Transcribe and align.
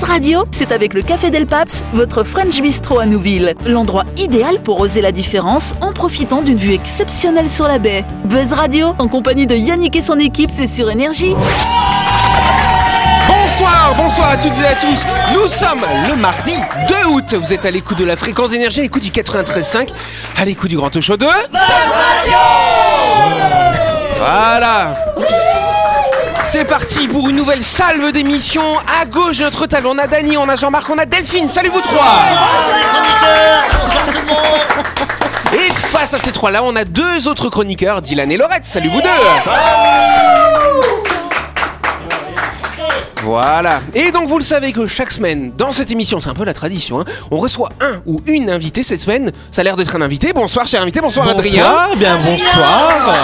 Buzz 0.00 0.08
Radio, 0.08 0.44
c'est 0.50 0.72
avec 0.72 0.94
le 0.94 1.02
Café 1.02 1.28
Del 1.30 1.46
Paps, 1.46 1.84
votre 1.92 2.24
French 2.24 2.62
Bistro 2.62 3.00
à 3.00 3.04
Nouville. 3.04 3.54
L'endroit 3.66 4.04
idéal 4.16 4.58
pour 4.62 4.80
oser 4.80 5.02
la 5.02 5.12
différence 5.12 5.74
en 5.82 5.92
profitant 5.92 6.40
d'une 6.40 6.56
vue 6.56 6.72
exceptionnelle 6.72 7.50
sur 7.50 7.68
la 7.68 7.78
baie. 7.78 8.06
Buzz 8.24 8.54
Radio, 8.54 8.94
en 8.98 9.08
compagnie 9.08 9.46
de 9.46 9.54
Yannick 9.54 9.94
et 9.96 10.00
son 10.00 10.18
équipe, 10.18 10.48
c'est 10.50 10.68
sur 10.68 10.88
Énergie. 10.88 11.34
Bonsoir, 13.28 13.94
bonsoir 13.94 14.30
à 14.30 14.36
toutes 14.38 14.58
et 14.58 14.66
à 14.66 14.74
tous. 14.74 15.04
Nous 15.34 15.46
sommes 15.48 15.84
le 16.08 16.16
mardi 16.16 16.54
2 16.88 17.10
août. 17.10 17.34
Vous 17.34 17.52
êtes 17.52 17.66
à 17.66 17.70
l'écoute 17.70 17.98
de 17.98 18.04
la 18.06 18.16
fréquence 18.16 18.50
d'énergie, 18.50 18.80
à 18.80 18.84
l'écoute 18.84 19.02
du 19.02 19.10
93.5, 19.10 19.88
à 20.38 20.46
l'écoute 20.46 20.70
du 20.70 20.78
grand 20.78 20.98
show 20.98 21.18
de... 21.18 21.26
Voilà. 24.16 24.94
C'est 26.52 26.64
parti 26.64 27.06
pour 27.06 27.28
une 27.28 27.36
nouvelle 27.36 27.62
salve 27.62 28.10
d'émissions. 28.10 28.76
À 29.00 29.06
gauche 29.06 29.38
de 29.38 29.44
notre 29.44 29.66
table, 29.66 29.86
on 29.86 29.96
a 29.98 30.08
Dany, 30.08 30.36
on 30.36 30.48
a 30.48 30.56
Jean-Marc, 30.56 30.90
on 30.90 30.98
a 30.98 31.06
Delphine. 31.06 31.48
Salut 31.48 31.68
vous 31.68 31.80
trois. 31.80 32.18
Et 35.54 35.70
face 35.72 36.12
à 36.12 36.18
ces 36.18 36.32
trois-là, 36.32 36.62
on 36.64 36.74
a 36.74 36.84
deux 36.84 37.28
autres 37.28 37.50
chroniqueurs, 37.50 38.02
Dylan 38.02 38.32
et 38.32 38.36
Laurette. 38.36 38.64
Salut 38.64 38.88
vous 38.88 39.00
deux. 39.00 39.08
Voilà. 43.22 43.80
Et 43.94 44.10
donc 44.10 44.26
vous 44.26 44.38
le 44.38 44.42
savez 44.42 44.72
que 44.72 44.86
chaque 44.86 45.12
semaine, 45.12 45.52
dans 45.56 45.70
cette 45.70 45.92
émission, 45.92 46.18
c'est 46.18 46.30
un 46.30 46.34
peu 46.34 46.44
la 46.44 46.54
tradition, 46.54 46.98
hein, 46.98 47.04
on 47.30 47.36
reçoit 47.36 47.68
un 47.80 48.00
ou 48.06 48.22
une 48.26 48.50
invitée 48.50 48.82
cette 48.82 49.02
semaine. 49.02 49.30
Ça 49.52 49.60
a 49.60 49.64
l'air 49.64 49.76
d'être 49.76 49.94
un 49.94 50.02
invité. 50.02 50.32
Bonsoir 50.32 50.66
cher 50.66 50.82
invité, 50.82 51.00
bonsoir, 51.00 51.28
Adrien. 51.28 51.64
Bonsoir, 51.64 51.96
bien 51.96 52.18
bonsoir. 52.18 53.14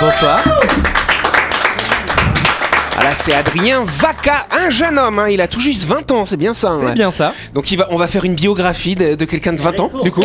Bonsoir. 0.00 0.40
Voilà, 2.94 3.12
c'est 3.14 3.34
Adrien 3.34 3.82
Vaca, 3.84 4.46
un 4.52 4.70
jeune 4.70 4.98
homme, 5.00 5.18
hein, 5.18 5.28
il 5.28 5.40
a 5.40 5.48
tout 5.48 5.58
juste 5.60 5.84
20 5.86 6.12
ans, 6.12 6.26
c'est 6.26 6.36
bien 6.36 6.54
ça. 6.54 6.70
hein. 6.70 6.80
C'est 6.86 6.94
bien 6.94 7.10
ça. 7.10 7.32
Donc 7.52 7.72
il 7.72 7.76
va, 7.76 7.88
on 7.90 7.96
va 7.96 8.06
faire 8.06 8.24
une 8.24 8.34
biographie 8.34 8.94
de, 8.94 9.16
de 9.16 9.24
quelqu'un 9.24 9.52
de 9.52 9.60
20 9.60 9.80
ans, 9.80 9.90
du 10.04 10.12
coup. 10.12 10.22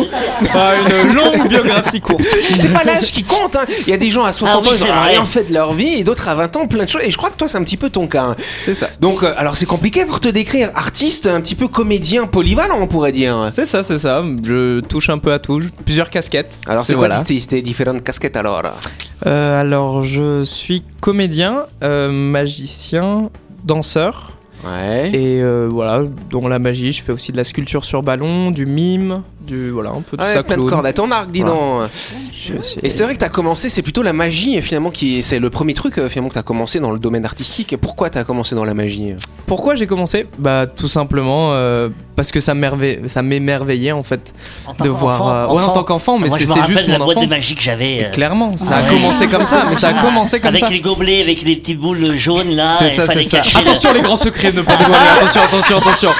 Pas 0.52 0.74
une 0.78 1.12
longue 1.12 1.48
biographie 1.48 2.00
courte. 2.00 2.22
C'est 2.56 2.72
pas 2.72 2.84
l'âge 2.84 3.10
qui 3.10 3.24
compte, 3.24 3.56
hein. 3.56 3.64
il 3.80 3.88
y 3.88 3.92
a 3.92 3.96
des 3.96 4.08
gens 4.10 4.24
à 4.24 4.30
60 4.32 4.56
Ah 4.56 4.60
oui, 4.62 4.68
ans, 4.68 4.72
ils 4.72 4.78
c'est 4.78 4.90
ont 4.90 4.94
vrai. 4.94 5.08
rien 5.10 5.24
fait 5.24 5.44
de 5.44 5.52
leur 5.52 5.72
vie, 5.72 5.94
et 5.94 6.04
d'autres 6.04 6.28
à 6.28 6.34
20 6.36 6.56
ans, 6.58 6.66
plein 6.68 6.84
de 6.84 6.88
choses. 6.88 7.02
Et 7.04 7.10
je 7.10 7.16
crois 7.16 7.30
que 7.30 7.36
toi, 7.36 7.48
c'est 7.48 7.58
un 7.58 7.64
petit 7.64 7.76
peu 7.76 7.90
ton 7.90 8.06
cas. 8.06 8.22
hein. 8.22 8.36
C'est 8.56 8.76
ça. 8.76 8.88
Donc, 9.00 9.24
euh, 9.24 9.34
alors 9.36 9.56
c'est 9.56 9.66
compliqué 9.66 10.04
pour 10.06 10.20
te 10.20 10.28
décrire, 10.28 10.70
artiste, 10.76 11.26
un 11.26 11.40
petit 11.40 11.56
peu 11.56 11.66
comédien 11.66 12.26
polyvalent, 12.28 12.78
on 12.80 12.86
pourrait 12.86 13.12
dire. 13.12 13.48
C'est 13.50 13.66
ça, 13.66 13.82
c'est 13.82 13.98
ça. 13.98 14.22
Je 14.44 14.78
touche 14.80 15.08
un 15.10 15.18
peu 15.18 15.32
à 15.32 15.40
tout. 15.40 15.60
Plusieurs 15.84 16.08
casquettes. 16.08 16.58
Alors 16.68 16.84
c'est 16.84 16.94
quoi 16.94 17.08
voilà. 17.08 17.24
tes, 17.24 17.40
tes 17.40 17.62
différentes 17.62 18.04
casquettes 18.04 18.36
alors? 18.36 18.62
Euh, 19.26 19.60
alors, 19.60 20.02
je 20.02 20.44
suis 20.44 20.82
comédien, 21.00 21.64
euh, 21.82 22.08
magicien, 22.60 23.30
danseur. 23.64 24.32
Ouais. 24.66 25.10
Et 25.14 25.42
euh, 25.42 25.66
voilà, 25.70 26.04
dans 26.28 26.46
la 26.46 26.58
magie, 26.58 26.92
je 26.92 27.02
fais 27.02 27.12
aussi 27.12 27.32
de 27.32 27.38
la 27.38 27.44
sculpture 27.44 27.86
sur 27.86 28.02
ballon, 28.02 28.50
du 28.50 28.66
mime, 28.66 29.22
du 29.40 29.70
voilà, 29.70 29.90
un 29.90 30.02
peu 30.02 30.16
tout 30.16 30.22
Ouais, 30.22 30.34
ça. 30.34 30.42
plein 30.42 30.56
de 30.56 30.62
cordes 30.62 30.86
à 30.86 30.92
ton 30.92 31.10
arc, 31.10 31.30
dis 31.30 31.40
Voilà. 31.40 31.54
donc. 31.54 31.90
Je 32.32 32.54
Et 32.82 32.90
c'est 32.90 33.02
vrai 33.04 33.14
que 33.14 33.18
t'as 33.20 33.28
commencé, 33.28 33.68
c'est 33.68 33.82
plutôt 33.82 34.02
la 34.02 34.12
magie 34.12 34.60
finalement 34.62 34.90
qui, 34.90 35.22
c'est 35.22 35.38
le 35.38 35.50
premier 35.50 35.74
truc 35.74 35.98
euh, 35.98 36.08
finalement 36.08 36.28
que 36.30 36.34
t'as 36.34 36.42
commencé 36.42 36.80
dans 36.80 36.90
le 36.90 36.98
domaine 36.98 37.24
artistique. 37.24 37.76
Pourquoi 37.80 38.10
t'as 38.10 38.24
commencé 38.24 38.54
dans 38.54 38.64
la 38.64 38.74
magie 38.74 39.14
Pourquoi 39.46 39.74
j'ai 39.76 39.86
commencé? 39.86 40.26
Bah 40.38 40.66
tout 40.66 40.88
simplement 40.88 41.50
euh, 41.52 41.88
parce 42.16 42.32
que 42.32 42.40
ça 42.40 42.54
m'émerveillait, 42.54 43.08
ça 43.08 43.22
m'émerveillait 43.22 43.92
en 43.92 44.02
fait 44.02 44.32
En 44.66 44.72
de 44.84 44.88
voir. 44.88 45.26
euh, 45.28 45.54
ouais, 45.54 45.62
en 45.62 45.72
tant 45.72 45.84
qu'enfant, 45.84 46.18
mais 46.18 46.28
c'est 46.30 46.46
juste 46.66 46.86
de 46.86 46.92
la 46.92 46.98
mon 46.98 47.04
boîte 47.06 47.18
enfant. 47.18 47.26
de 47.26 47.30
magie 47.30 47.54
que 47.54 47.62
j'avais. 47.62 48.06
Euh, 48.06 48.10
clairement, 48.10 48.56
ça 48.56 48.70
Ah 48.72 48.76
a 48.86 48.88
commencé 48.88 49.26
comme 49.26 49.46
ça, 49.46 49.66
mais 49.68 49.76
ça 49.76 49.88
a 49.88 49.94
commencé 50.02 50.38
comme 50.40 50.48
avec 50.48 50.60
ça. 50.64 50.70
les 50.70 50.80
gobelets, 50.80 51.20
avec 51.22 51.42
les 51.42 51.56
petites 51.56 51.78
boules 51.80 52.16
jaunes 52.16 52.54
là. 52.56 52.74
C'est 52.78 52.90
ça, 52.90 53.06
c'est 53.12 53.22
ça. 53.22 53.42
Attention 53.54 53.92
les 53.92 54.00
grands 54.02 54.16
secrets, 54.16 54.52
ne 54.52 54.62
pas 54.62 54.76
dévoiler. 54.76 55.04
Attention, 55.20 55.40
attention, 55.42 55.78
attention. 55.78 56.10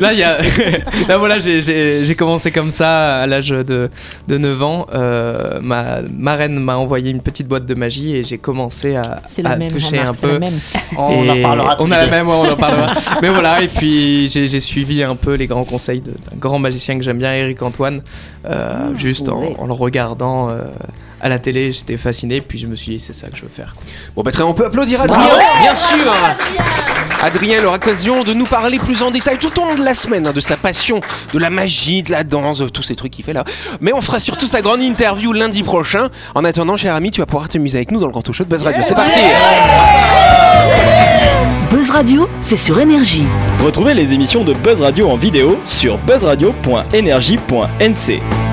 Là, 0.00 0.12
il 0.12 0.18
y 0.18 0.22
a. 0.22 0.38
Là, 1.08 1.18
voilà, 1.18 1.38
j'ai 1.38 2.14
commencé 2.18 2.50
comme 2.50 2.65
ça 2.70 3.20
à 3.22 3.26
l'âge 3.26 3.48
de, 3.50 3.88
de 4.28 4.38
9 4.38 4.62
ans. 4.62 4.86
Euh, 4.94 5.60
ma 5.62 6.02
marraine 6.02 6.58
m'a 6.58 6.76
envoyé 6.76 7.10
une 7.10 7.20
petite 7.22 7.48
boîte 7.48 7.66
de 7.66 7.74
magie 7.74 8.14
et 8.16 8.24
j'ai 8.24 8.38
commencé 8.38 8.96
à, 8.96 9.20
C'est 9.26 9.42
la 9.42 9.50
à 9.50 9.56
même, 9.56 9.70
toucher 9.70 9.96
Jean-Marc, 9.96 10.08
un 10.08 10.12
c'est 10.14 10.26
peu. 10.26 10.32
la 10.34 10.38
même. 10.38 10.58
On 10.96 11.28
en 11.28 11.42
parlera. 11.42 11.76
On 11.80 11.90
a 11.90 11.96
la 11.98 12.06
même, 12.10 12.28
ouais, 12.28 12.34
on 12.34 12.50
en 12.52 12.56
parlera. 12.56 12.94
Mais 13.22 13.28
voilà, 13.30 13.62
et 13.62 13.68
puis 13.68 14.28
j'ai 14.28 14.48
j'ai 14.48 14.60
suivi 14.60 15.02
un 15.02 15.16
peu 15.16 15.34
les 15.34 15.46
grands 15.46 15.64
conseils 15.64 16.00
de- 16.00 16.10
d'un 16.12 16.36
grand 16.38 16.58
magicien 16.58 16.96
que 16.98 17.04
j'aime 17.04 17.18
bien, 17.18 17.32
Eric 17.34 17.60
Antoine, 17.62 18.02
euh, 18.48 18.94
juste 18.96 19.28
en, 19.28 19.66
le 19.66 19.72
regardant 19.72 20.50
euh, 20.50 20.64
à 21.20 21.28
la 21.28 21.38
télé. 21.38 21.72
J'étais 21.72 21.96
fasciné, 21.96 22.40
puis 22.40 22.58
je 22.58 22.66
me 22.66 22.76
suis 22.76 22.92
dit, 22.92 23.00
c'est 23.00 23.12
ça 23.12 23.28
que 23.28 23.36
je 23.36 23.42
veux 23.42 23.48
faire. 23.48 23.74
Bon 24.14 24.22
bah 24.22 24.30
très, 24.32 24.42
on 24.42 24.54
peut 24.54 24.66
applaudir 24.66 25.00
Adrien, 25.02 25.20
bien 25.62 25.74
sûr. 25.74 26.12
Adrien 27.22 27.64
aura 27.64 27.76
l'occasion 27.76 28.24
de 28.24 28.32
nous 28.32 28.46
parler 28.46 28.78
plus 28.78 29.02
en 29.02 29.10
détail 29.10 29.38
tout 29.38 29.60
au 29.60 29.64
long 29.64 29.74
de 29.74 29.84
la 29.84 29.94
semaine 29.94 30.26
hein, 30.26 30.32
de 30.32 30.40
sa 30.40 30.56
passion, 30.56 31.00
de 31.32 31.38
la 31.38 31.50
magie, 31.50 32.02
de 32.02 32.10
la 32.10 32.24
danse, 32.24 32.58
de 32.58 32.68
tous 32.68 32.82
ces 32.82 32.96
trucs 32.96 33.12
qu'il 33.12 33.24
fait 33.24 33.32
là. 33.32 33.44
Mais 33.80 33.92
on 33.92 34.00
fera 34.00 34.18
surtout 34.18 34.46
sa 34.46 34.62
grande 34.62 34.82
interview 34.82 35.32
lundi 35.32 35.62
prochain. 35.62 36.08
En 36.34 36.44
attendant, 36.44 36.76
cher 36.76 36.94
ami, 36.94 37.10
tu 37.10 37.20
vas 37.20 37.26
pouvoir 37.26 37.48
t'amuser 37.48 37.78
avec 37.78 37.90
nous 37.90 38.00
dans 38.00 38.06
le 38.06 38.12
grand 38.12 38.22
show 38.32 38.44
de 38.44 38.48
Buzz 38.48 38.62
Radio. 38.62 38.82
C'est 38.82 38.94
parti. 38.94 39.20
Buzz 41.70 41.90
Radio, 41.90 42.28
c'est 42.40 42.56
sur 42.56 42.78
Énergie. 42.78 43.24
Retrouvez 43.64 43.94
les 43.94 44.12
émissions 44.12 44.44
de 44.44 44.52
Buzz 44.52 44.80
Radio 44.80 45.10
en 45.10 45.16
vidéo 45.16 45.58
sur 45.64 45.98
buzzradio.energie.nc. 45.98 48.45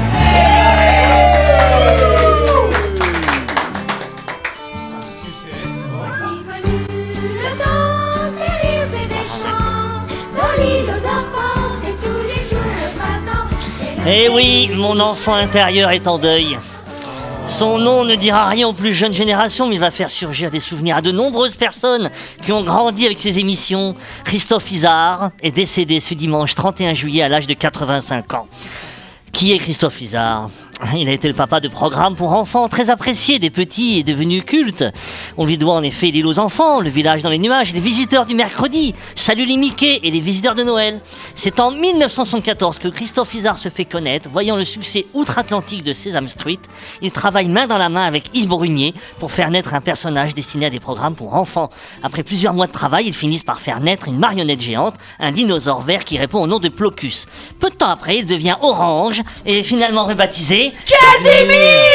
Eh 14.05 14.27
oui, 14.27 14.69
mon 14.73 14.99
enfant 14.99 15.33
intérieur 15.33 15.91
est 15.91 16.07
en 16.07 16.17
deuil. 16.17 16.57
Son 17.47 17.77
nom 17.77 18.03
ne 18.03 18.15
dira 18.15 18.47
rien 18.47 18.67
aux 18.67 18.73
plus 18.73 18.93
jeunes 18.93 19.13
générations, 19.13 19.67
mais 19.67 19.75
il 19.75 19.79
va 19.79 19.91
faire 19.91 20.09
surgir 20.09 20.51
des 20.51 20.59
souvenirs 20.59 20.97
à 20.97 21.01
de 21.01 21.11
nombreuses 21.11 21.55
personnes 21.55 22.09
qui 22.43 22.51
ont 22.51 22.63
grandi 22.63 23.05
avec 23.05 23.19
ses 23.21 23.39
émissions. 23.39 23.95
Christophe 24.25 24.69
Isard 24.71 25.31
est 25.41 25.51
décédé 25.51 26.01
ce 26.01 26.15
dimanche 26.15 26.53
31 26.53 26.93
juillet 26.93 27.21
à 27.21 27.29
l'âge 27.29 27.47
de 27.47 27.53
85 27.53 28.33
ans. 28.33 28.47
Qui 29.31 29.53
est 29.53 29.57
Christophe 29.57 30.01
Isard? 30.01 30.49
Il 30.95 31.07
a 31.07 31.11
été 31.11 31.27
le 31.27 31.33
papa 31.33 31.59
de 31.59 31.67
programmes 31.67 32.15
pour 32.15 32.33
enfants 32.33 32.67
très 32.67 32.89
appréciés 32.89 33.37
des 33.37 33.49
petits 33.49 33.99
et 33.99 34.03
devenu 34.03 34.41
culte. 34.41 34.83
On 35.37 35.45
lui 35.45 35.57
doit 35.57 35.75
en 35.75 35.83
effet 35.83 36.07
l'île 36.07 36.25
aux 36.25 36.39
enfants, 36.39 36.81
le 36.81 36.89
village 36.89 37.21
dans 37.21 37.29
les 37.29 37.37
nuages, 37.37 37.73
les 37.73 37.79
visiteurs 37.79 38.25
du 38.25 38.35
mercredi, 38.35 38.95
Salut 39.15 39.45
les 39.45 39.57
Mickey 39.57 39.99
et 40.03 40.11
les 40.11 40.19
visiteurs 40.19 40.55
de 40.55 40.63
Noël. 40.63 40.99
C'est 41.35 41.59
en 41.59 41.71
1974 41.71 42.79
que 42.79 42.87
Christophe 42.87 43.33
Isard 43.35 43.59
se 43.59 43.69
fait 43.69 43.85
connaître, 43.85 44.29
voyant 44.29 44.55
le 44.55 44.65
succès 44.65 45.05
outre-Atlantique 45.13 45.83
de 45.83 45.93
Sesame 45.93 46.27
Street. 46.27 46.59
Il 47.01 47.11
travaille 47.11 47.49
main 47.49 47.67
dans 47.67 47.77
la 47.77 47.89
main 47.89 48.05
avec 48.05 48.31
Yves 48.33 48.47
Brunier 48.47 48.93
pour 49.19 49.31
faire 49.31 49.51
naître 49.51 49.75
un 49.75 49.81
personnage 49.81 50.33
destiné 50.33 50.65
à 50.65 50.69
des 50.69 50.79
programmes 50.79 51.15
pour 51.15 51.35
enfants. 51.35 51.69
Après 52.01 52.23
plusieurs 52.23 52.53
mois 52.53 52.67
de 52.67 52.71
travail, 52.71 53.05
ils 53.07 53.13
finissent 53.13 53.43
par 53.43 53.61
faire 53.61 53.79
naître 53.79 54.07
une 54.07 54.17
marionnette 54.17 54.61
géante, 54.61 54.95
un 55.19 55.31
dinosaure 55.31 55.81
vert 55.81 56.03
qui 56.03 56.17
répond 56.17 56.41
au 56.41 56.47
nom 56.47 56.59
de 56.59 56.69
Plocus. 56.69 57.27
Peu 57.59 57.69
de 57.69 57.75
temps 57.75 57.89
après, 57.89 58.17
il 58.17 58.25
devient 58.25 58.55
Orange 58.61 59.21
et 59.45 59.59
est 59.59 59.63
finalement 59.63 60.05
rebaptisé 60.05 60.62
Casimir! 60.71 61.92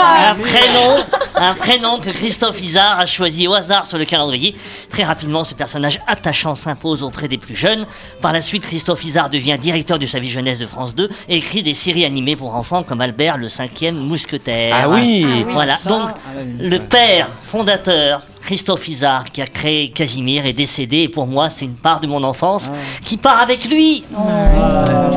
Un 0.00 0.34
prénom, 0.34 1.04
un 1.34 1.54
prénom 1.54 1.98
que 1.98 2.10
Christophe 2.10 2.60
Isard 2.60 3.00
a 3.00 3.06
choisi 3.06 3.46
au 3.46 3.54
hasard 3.54 3.86
sur 3.86 3.98
le 3.98 4.04
calendrier. 4.04 4.54
Très 4.88 5.04
rapidement, 5.04 5.44
ce 5.44 5.54
personnage 5.54 6.00
attachant 6.06 6.54
s'impose 6.54 7.02
auprès 7.02 7.28
des 7.28 7.38
plus 7.38 7.54
jeunes. 7.54 7.86
Par 8.20 8.32
la 8.32 8.40
suite, 8.40 8.64
Christophe 8.64 9.04
Isard 9.04 9.30
devient 9.30 9.58
directeur 9.60 9.98
du 9.98 10.06
service 10.06 10.32
jeunesse 10.32 10.58
de 10.58 10.66
France 10.66 10.94
2 10.94 11.10
et 11.28 11.36
écrit 11.36 11.62
des 11.62 11.74
séries 11.74 12.04
animées 12.04 12.36
pour 12.36 12.54
enfants 12.54 12.82
comme 12.82 13.00
Albert, 13.00 13.38
le 13.38 13.48
cinquième 13.48 13.96
mousquetaire. 13.96 14.76
Ah 14.84 14.88
oui. 14.88 15.44
Voilà, 15.50 15.76
donc 15.86 16.10
le 16.58 16.78
père 16.78 17.28
fondateur, 17.46 18.22
Christophe 18.42 18.88
Isard, 18.88 19.24
qui 19.30 19.42
a 19.42 19.46
créé 19.46 19.90
Casimir, 19.90 20.46
est 20.46 20.52
décédé 20.52 20.98
et 20.98 21.08
pour 21.08 21.26
moi, 21.26 21.50
c'est 21.50 21.64
une 21.64 21.74
part 21.74 22.00
de 22.00 22.06
mon 22.06 22.22
enfance 22.24 22.70
qui 23.04 23.16
part 23.16 23.40
avec 23.40 23.64
lui. 23.64 24.04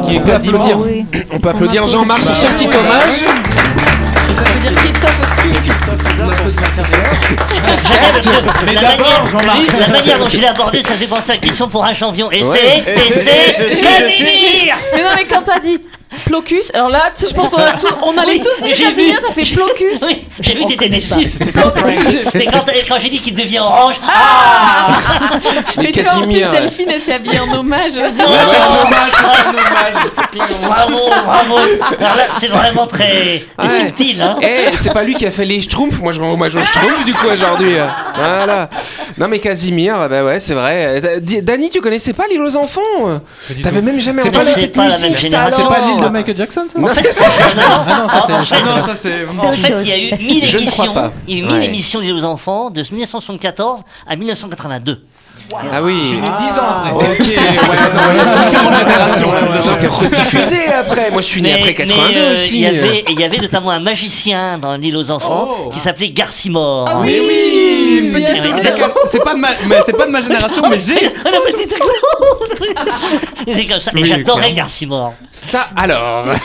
Qui 0.06 0.15
est 0.15 0.29
applaudir. 0.29 0.77
On 1.31 1.39
peut 1.39 1.50
applaudir 1.50 1.88
Jean-Marc 1.88 2.24
pour 2.24 2.36
ce 2.36 2.47
petit 2.47 2.68
hommage. 2.68 3.73
Dire 4.63 4.75
Christophe 4.75 5.19
aussi. 5.24 5.50
mais 8.65 8.75
d'abord, 8.75 9.25
La 9.80 9.88
manière 9.89 10.19
dont 10.19 10.30
je 10.30 10.38
l'ai 10.39 10.48
abordé, 10.48 10.81
ça 10.81 10.94
fait 10.94 11.07
penser 11.07 11.31
à 11.33 11.38
question 11.38 11.68
pour 11.68 11.83
un 11.83 11.94
champion. 11.94 12.31
Et 12.31 12.44
c'est, 12.44 12.77
et 12.77 13.12
c'est, 13.12 13.57
Mais 14.95 15.04
non, 15.04 15.10
mais 15.18 15.25
quand 15.25 15.42
t'as 15.45 15.60
dit 15.60 15.80
Plocus, 16.25 16.72
alors 16.74 16.90
là, 16.90 17.02
tu 17.16 17.24
sais, 17.24 17.30
je 17.30 17.36
pense 17.36 17.50
qu'on 17.50 17.58
a 17.58 17.72
tous, 17.80 17.88
on 18.04 18.18
allait 18.18 18.34
Oui, 18.34 18.42
tous 18.42 18.64
dire 18.66 18.75
j'ai 18.75 18.84
Casimir, 18.86 19.16
vu. 19.16 19.22
t'as 19.28 19.34
fait 19.34 19.54
Plocus. 19.54 20.02
Oui, 20.08 20.28
j'ai 20.40 20.54
vu 20.54 20.64
que 20.64 20.68
t'étais 20.70 20.90
déçu. 20.90 21.20
Et 21.20 22.46
quand, 22.46 22.64
quand 22.88 23.00
j'ai 23.00 23.10
dit 23.10 23.20
qu'il 23.20 23.36
devient 23.36 23.60
orange, 23.60 23.96
ah 24.08 24.88
Mais 25.78 25.84
Mais 25.84 25.92
tu 25.92 26.02
vois, 26.04 26.14
en 26.14 26.16
plus, 26.22 26.28
Casimir. 26.40 26.52
Delphine, 26.52 26.90
elle 26.92 27.02
s'est 27.02 27.14
habillée 27.16 27.40
en 27.40 27.54
hommage. 27.54 27.94
Bravo, 30.62 31.00
bravo 31.25 31.58
Alors 31.58 32.16
là, 32.16 32.24
c'est 32.40 32.48
vraiment 32.48 32.88
très 32.88 33.44
Ouais. 33.60 33.70
subtil, 33.86 34.22
hein 34.22 34.38
Eh, 34.42 34.75
c'est 34.78 34.94
pas 34.94 35.04
lui 35.04 35.16
qui 35.16 35.25
a 35.25 35.31
fait 35.31 35.46
les 35.46 35.62
Schtroumpfs. 35.62 36.00
Moi, 36.00 36.12
je 36.12 36.20
rends 36.20 36.31
hommage 36.34 36.56
aux 36.56 36.64
Schtroumpfs 36.64 37.06
du 37.06 37.14
coup 37.14 37.28
aujourd'hui. 37.31 37.75
Voilà. 38.16 38.70
Non 39.18 39.28
mais 39.28 39.40
Casimir, 39.40 40.10
bah 40.10 40.24
ouais, 40.24 40.40
c'est 40.40 40.54
vrai. 40.54 41.02
Dani, 41.22 41.70
tu 41.70 41.81
connaissais 41.81 42.14
pas 42.14 42.25
l'île 42.30 42.42
aux 42.42 42.56
enfants? 42.58 42.81
T'avais 43.62 43.81
même 43.81 44.00
jamais 44.00 44.22
C'est 44.24 44.30
entendu 44.30 44.46
cette 44.54 44.74
c'est 44.75 44.81
musique, 44.81 45.18
C'est 45.20 45.31
pas 45.31 45.50
l'île 45.88 46.02
de 46.04 46.10
Michael 46.13 46.38
Jackson, 46.38 46.62
ça 46.71 46.80
Non, 46.80 46.88
En 46.89 46.94
fait, 46.94 47.15
Ah 47.18 47.98
non, 48.00 48.10
ça 48.10 48.24
c'est. 48.25 48.33
en 48.33 48.44
fait, 48.45 48.56
Ah 48.56 48.65
non, 48.80 48.86
ça 48.86 48.95
c'est. 48.95 49.25
En 49.25 49.33
fait, 49.54 49.74
il 49.81 49.88
y 49.88 49.92
a 49.92 49.98
eu 49.98 50.24
1000 50.24 50.48
Je 50.48 50.57
ne 50.57 50.65
crois 50.65 50.86
émissions. 50.86 51.12
Il 51.27 51.38
y 51.38 51.42
a 51.42 51.44
eu 51.44 51.48
1000 51.48 51.51
Ouais. 51.60 51.65
émissions 51.65 52.01
d'île 52.01 52.13
aux 52.13 52.25
enfants 52.25 52.69
de 52.69 52.81
1974 52.81 53.81
à 54.07 54.15
1982. 54.15 55.04
Ah 55.56 55.81
oui. 55.83 56.00
Je 56.01 56.07
suis 56.07 56.18
né 56.18 56.21
10 56.21 56.27
ans 56.27 56.63
après. 56.86 57.12
Ok, 57.12 57.19
ouais, 57.19 57.36
non, 58.25 58.31
Différentes 58.44 58.80
générations. 58.80 59.31
C'était 59.62 59.88
rediffusé 59.88 60.68
après. 60.68 61.12
Moi, 61.12 61.21
je 61.21 61.27
suis 61.27 61.42
né 61.42 61.54
après 61.54 61.74
82 61.74 62.18
euh, 62.19 62.33
aussi. 62.33 62.56
Il 62.56 62.62
y, 62.62 62.65
avait, 62.65 62.98
et 63.00 63.06
il 63.10 63.19
y 63.19 63.24
avait 63.24 63.38
notamment 63.38 63.71
un 63.71 63.80
magicien 63.80 64.57
dans 64.57 64.75
l'île 64.75 64.95
aux 64.98 65.12
enfants 65.12 65.50
Oh. 65.65 65.69
qui 65.69 65.80
s'appelait 65.80 66.10
Garcimore. 66.10 67.01
Mais 67.04 67.19
oui, 67.19 67.43
petite 68.01 68.45
idée. 68.45 68.74
C'est 69.06 69.24
pas 69.24 69.34
de 69.34 69.40
ma, 69.40 69.50
c'est 69.86 69.94
pas 69.94 70.06
de 70.06 70.12
ma 70.12 70.22
génération, 70.22 70.63
mais 70.69 70.80
j'ai. 70.80 71.12
Ah 71.25 71.30
non, 71.31 71.40
mais 71.45 71.51
c'était 71.51 71.80
clair. 71.80 72.86
C'était 73.40 73.66
comme 73.68 73.80
ça. 73.80 73.92
Et 73.95 74.06
j'adorais. 74.06 74.54
Garcimore. 74.54 75.13
Ça, 75.31 75.68
alors. 75.75 76.25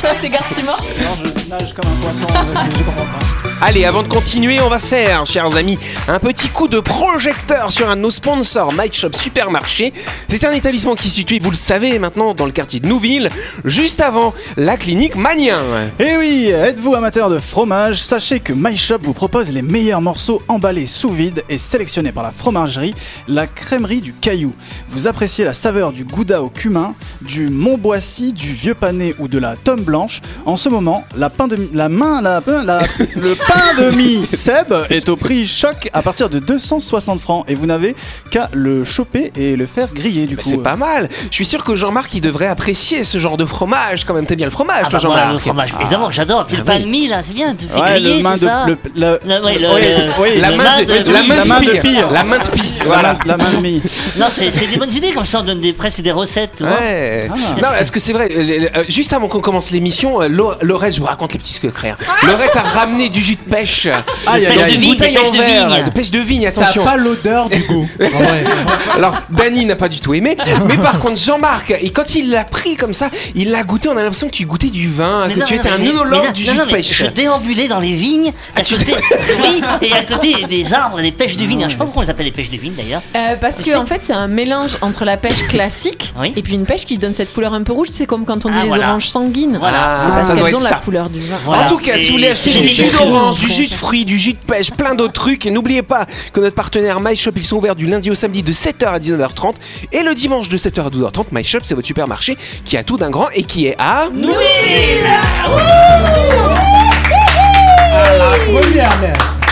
Ça, 0.00 0.10
c'est 0.20 0.28
Garcimore. 0.28 0.78
Non, 1.00 1.16
je 1.24 1.48
nage 1.48 1.72
comme 1.72 1.90
un 1.90 2.04
poisson, 2.04 2.26
je, 2.28 2.78
je 2.78 2.84
comprends 2.84 3.04
pas. 3.04 3.43
Allez, 3.60 3.86
avant 3.86 4.02
de 4.02 4.08
continuer, 4.08 4.60
on 4.60 4.68
va 4.68 4.78
faire, 4.78 5.24
chers 5.24 5.56
amis, 5.56 5.78
un 6.06 6.18
petit 6.18 6.48
coup 6.48 6.68
de 6.68 6.80
projecteur 6.80 7.72
sur 7.72 7.88
un 7.88 7.96
de 7.96 8.02
nos 8.02 8.10
sponsors, 8.10 8.72
My 8.74 8.92
Shop 8.92 9.12
Supermarché. 9.16 9.94
C'est 10.28 10.44
un 10.44 10.52
établissement 10.52 10.94
qui 10.96 11.06
est 11.06 11.10
situé, 11.10 11.38
vous 11.38 11.48
le 11.50 11.56
savez 11.56 11.98
maintenant, 11.98 12.34
dans 12.34 12.44
le 12.44 12.52
quartier 12.52 12.80
de 12.80 12.86
Nouville, 12.86 13.30
juste 13.64 14.02
avant 14.02 14.34
la 14.58 14.76
clinique 14.76 15.16
Magnien. 15.16 15.60
Eh 15.98 16.16
oui, 16.18 16.48
êtes-vous 16.48 16.94
amateur 16.94 17.30
de 17.30 17.38
fromage? 17.38 18.02
Sachez 18.02 18.40
que 18.40 18.52
My 18.52 18.76
Shop 18.76 18.98
vous 19.00 19.14
propose 19.14 19.48
les 19.50 19.62
meilleurs 19.62 20.02
morceaux 20.02 20.42
emballés 20.48 20.86
sous 20.86 21.08
vide 21.10 21.42
et 21.48 21.56
sélectionnés 21.56 22.12
par 22.12 22.22
la 22.24 22.32
fromagerie, 22.32 22.94
la 23.28 23.46
crèmerie 23.46 24.02
du 24.02 24.12
Caillou. 24.12 24.52
Vous 24.90 25.06
appréciez 25.06 25.44
la 25.46 25.54
saveur 25.54 25.92
du 25.92 26.04
gouda 26.04 26.42
au 26.42 26.50
cumin, 26.50 26.94
du 27.22 27.48
Montboissy, 27.48 28.34
du 28.34 28.52
vieux 28.52 28.74
pané 28.74 29.14
ou 29.18 29.26
de 29.26 29.38
la 29.38 29.56
tome 29.56 29.82
blanche. 29.84 30.20
En 30.44 30.58
ce 30.58 30.68
moment, 30.68 31.04
la, 31.16 31.30
pain 31.30 31.48
de, 31.48 31.56
la 31.72 31.88
main, 31.88 32.20
la, 32.20 32.42
la- 32.46 32.80
le 33.16 33.34
pain 33.34 33.53
de 33.78 33.96
mie 33.96 34.26
Seb 34.26 34.72
est 34.90 35.08
au 35.08 35.16
prix 35.16 35.46
choc 35.46 35.88
à 35.92 36.02
partir 36.02 36.28
de 36.28 36.38
260 36.38 37.20
francs 37.20 37.44
et 37.48 37.54
vous 37.54 37.66
n'avez 37.66 37.94
qu'à 38.30 38.48
le 38.52 38.84
choper 38.84 39.32
et 39.36 39.56
le 39.56 39.66
faire 39.66 39.88
griller 39.92 40.26
du 40.26 40.36
Bah, 40.36 40.42
coup. 40.42 40.48
c'est 40.48 40.62
pas 40.62 40.76
mal. 40.76 41.08
Je 41.30 41.34
suis 41.34 41.44
sûr 41.44 41.64
que 41.64 41.76
Jean-Marc, 41.76 42.14
il 42.14 42.20
devrait 42.20 42.46
apprécier 42.46 43.04
ce 43.04 43.18
genre 43.18 43.36
de 43.36 43.44
fromage. 43.44 44.04
Quand 44.04 44.14
même, 44.14 44.26
t'aimes 44.26 44.36
bien 44.38 44.46
le 44.46 44.52
fromage, 44.52 44.82
Ah 44.86 44.90
toi, 44.90 44.98
bah, 45.00 45.06
voilà, 45.08 45.22
le 45.24 45.26
Jean-Marc. 45.30 45.42
fromage, 45.42 45.74
évidemment, 45.80 46.10
j'adore. 46.10 46.46
Puis 46.46 46.56
le 46.56 46.62
Ah 46.62 46.70
pain 46.72 46.76
oui. 46.76 46.84
de 46.84 46.88
mie, 46.88 47.08
là, 47.08 47.22
c'est 47.22 47.32
bien. 47.32 47.54
Tu 47.54 47.66
fais 47.66 47.78
Ouais, 47.80 48.00
griller, 48.00 48.22
c'est 48.22 48.32
de 48.44 48.48
ça 48.48 48.66
le, 48.66 48.76
le- 48.94 49.18
Le- 49.24 49.44
ouais, 49.44 49.58
le- 49.58 49.68
oui, 49.74 49.82
le- 49.82 50.22
oui, 50.22 50.40
La 50.40 50.50
main, 50.52 50.78
de, 50.80 50.84
de- 50.84 51.12
la 51.12 51.22
main 51.22 51.36
la 51.36 51.42
de 51.44 51.48
main 51.48 51.60
de 51.60 51.70
pie. 51.70 51.78
pire. 51.80 52.10
La 52.10 52.24
main 52.24 52.38
de 52.38 52.50
pie. 52.50 52.74
voilà, 52.84 53.14
Voilà. 53.14 53.18
la 53.26 53.36
main 53.36 53.52
de 53.52 53.56
mie. 53.62 53.82
Non, 54.18 54.26
c'est 54.30 54.50
des 54.50 54.76
bonnes 54.76 54.92
idées, 54.92 55.12
comme 55.12 55.24
ça 55.24 55.40
on 55.40 55.42
donne 55.44 55.60
des, 55.60 55.72
presque 55.72 56.00
des 56.00 56.12
recettes, 56.12 56.52
tu 56.58 56.64
vois. 56.64 56.72
Ouais. 56.78 57.28
Ah. 57.30 57.34
Non, 57.62 57.68
est-ce 57.78 57.90
que 57.92 58.00
c'est 58.00 58.12
vrai 58.12 58.28
euh, 58.32 58.68
euh, 58.76 58.84
Juste 58.88 59.12
avant 59.12 59.28
qu'on 59.28 59.40
commence 59.40 59.70
l'émission, 59.70 60.22
euh, 60.22 60.28
Laurette, 60.28 60.94
je 60.94 61.00
vous 61.00 61.06
raconte 61.06 61.32
les 61.32 61.38
petits 61.38 61.52
secrets. 61.54 61.90
hein. 61.90 61.96
Laurette 62.26 62.56
a 62.56 62.62
ramené 62.62 63.08
du 63.08 63.22
jus 63.22 63.33
de 63.36 63.50
pêche. 63.50 63.86
Aïe, 64.26 64.46
aïe, 64.46 64.46
pêche 64.46 64.56
dans 64.56 64.62
aïe. 64.64 64.70
de 64.70 64.74
une 64.74 64.80
vigne, 64.80 64.90
bouteille 64.92 65.18
en 65.18 65.30
de 65.30 65.36
verre, 65.36 65.68
vigne. 65.68 65.84
de 65.84 65.90
pêche 65.90 66.10
de 66.10 66.18
vigne, 66.20 66.50
Ça 66.50 66.60
a 66.60 66.64
attention. 66.64 66.84
pas 66.84 66.96
l'odeur 66.96 67.48
du 67.48 67.58
goût. 67.62 67.88
Alors, 68.96 69.16
Dany 69.30 69.64
n'a 69.66 69.76
pas 69.76 69.88
du 69.88 70.00
tout 70.00 70.14
aimé, 70.14 70.36
mais 70.66 70.76
par 70.78 70.98
contre, 71.00 71.16
Jean-Marc, 71.20 71.74
et 71.80 71.90
quand 71.90 72.14
il 72.14 72.30
l'a 72.30 72.44
pris 72.44 72.76
comme 72.76 72.92
ça, 72.92 73.10
il 73.34 73.50
l'a 73.50 73.62
goûté, 73.62 73.88
on 73.88 73.96
a 73.96 74.02
l'impression 74.02 74.28
que 74.28 74.32
tu 74.34 74.46
goûtais 74.46 74.68
du 74.68 74.88
vin, 74.90 75.24
Mais 75.28 75.34
que 75.34 75.40
non, 75.40 75.46
tu 75.46 75.54
étais 75.54 75.68
un 75.68 75.80
œnologue 75.84 76.32
du 76.32 76.44
non, 76.46 76.52
jus 76.52 76.58
non, 76.58 76.66
de 76.66 76.70
pêche. 76.70 76.92
Je 76.94 77.06
déambulais 77.06 77.68
dans 77.68 77.80
les 77.80 77.92
vignes, 77.92 78.32
à 78.56 78.62
côté, 78.62 78.94
oui, 79.42 79.62
et 79.82 79.92
à 79.92 80.04
côté 80.04 80.44
des 80.48 80.72
arbres, 80.74 81.00
des 81.00 81.12
pêches 81.12 81.36
de 81.36 81.44
vigne. 81.44 81.64
Je 81.64 81.70
sais 81.70 81.76
pas 81.76 81.84
pourquoi 81.84 82.02
on 82.02 82.04
les 82.04 82.10
appelle 82.10 82.26
les 82.26 82.32
pêches 82.32 82.50
de 82.50 82.56
vigne 82.56 82.74
d'ailleurs. 82.74 83.02
Euh, 83.16 83.36
parce 83.40 83.60
que 83.62 83.74
en 83.76 83.86
fait, 83.86 84.00
c'est 84.02 84.12
un 84.12 84.28
mélange 84.28 84.72
entre 84.80 85.04
la 85.04 85.16
pêche 85.16 85.46
classique 85.48 86.12
Oui. 86.18 86.32
et 86.36 86.42
puis 86.42 86.54
une 86.54 86.66
pêche 86.66 86.84
qui 86.86 86.98
donne 86.98 87.12
cette 87.12 87.32
couleur 87.32 87.54
un 87.54 87.62
peu 87.62 87.72
rouge. 87.72 87.88
C'est 87.92 88.06
comme 88.06 88.24
quand 88.24 88.44
on 88.46 88.50
dit 88.50 88.56
Ah, 88.58 88.62
les 88.62 88.68
voilà. 88.68 88.88
oranges 88.90 89.08
sanguines. 89.08 89.56
Voilà. 89.58 89.98
C'est 90.04 90.10
parce 90.10 90.26
ça 90.28 90.34
doit 90.34 90.46
qu'elles 90.46 90.56
ont 90.56 90.62
la 90.62 90.68
ça. 90.68 90.80
couleur 90.84 91.08
du 91.08 91.20
vin. 91.20 91.36
Voilà. 91.44 91.64
en 91.64 91.66
tout 91.66 91.78
cas, 91.78 91.96
si 91.96 92.06
vous 92.08 92.12
voulez 92.14 92.28
acheter 92.28 92.50
du 92.52 92.58
des 92.60 92.66
jus 92.68 92.84
fruits, 92.84 93.08
du 93.32 93.50
jus 93.50 93.68
de 93.68 93.74
fruits, 93.74 94.04
du 94.04 94.18
jus 94.18 94.32
de 94.32 94.38
pêche, 94.38 94.70
plein 94.70 94.94
d'autres 94.94 95.12
trucs, 95.12 95.46
et 95.46 95.50
n'oubliez 95.50 95.82
pas 95.82 96.06
que 96.32 96.40
notre 96.40 96.54
partenaire 96.54 97.00
MyShop, 97.00 97.32
ils 97.36 97.44
sont 97.44 97.56
ouverts 97.56 97.76
du 97.76 97.86
lundi 97.86 98.10
au 98.10 98.14
samedi 98.14 98.42
de 98.42 98.52
7h 98.52 98.86
à 98.86 98.98
19h30 98.98 99.54
et 99.92 100.02
le 100.02 100.14
dimanche 100.14 100.48
de 100.48 100.58
7h 100.58 100.86
à 100.86 100.90
12h30. 100.90 101.26
MyShop, 101.32 101.60
c'est 101.62 101.74
votre 101.74 101.86
supermarché 101.86 102.36
qui 102.64 102.76
a 102.76 102.84
tout 102.84 102.96
d'un 102.96 103.10
grand 103.10 103.28
et 103.34 103.44
qui 103.44 103.66
est 103.66 103.76
à. 103.78 104.08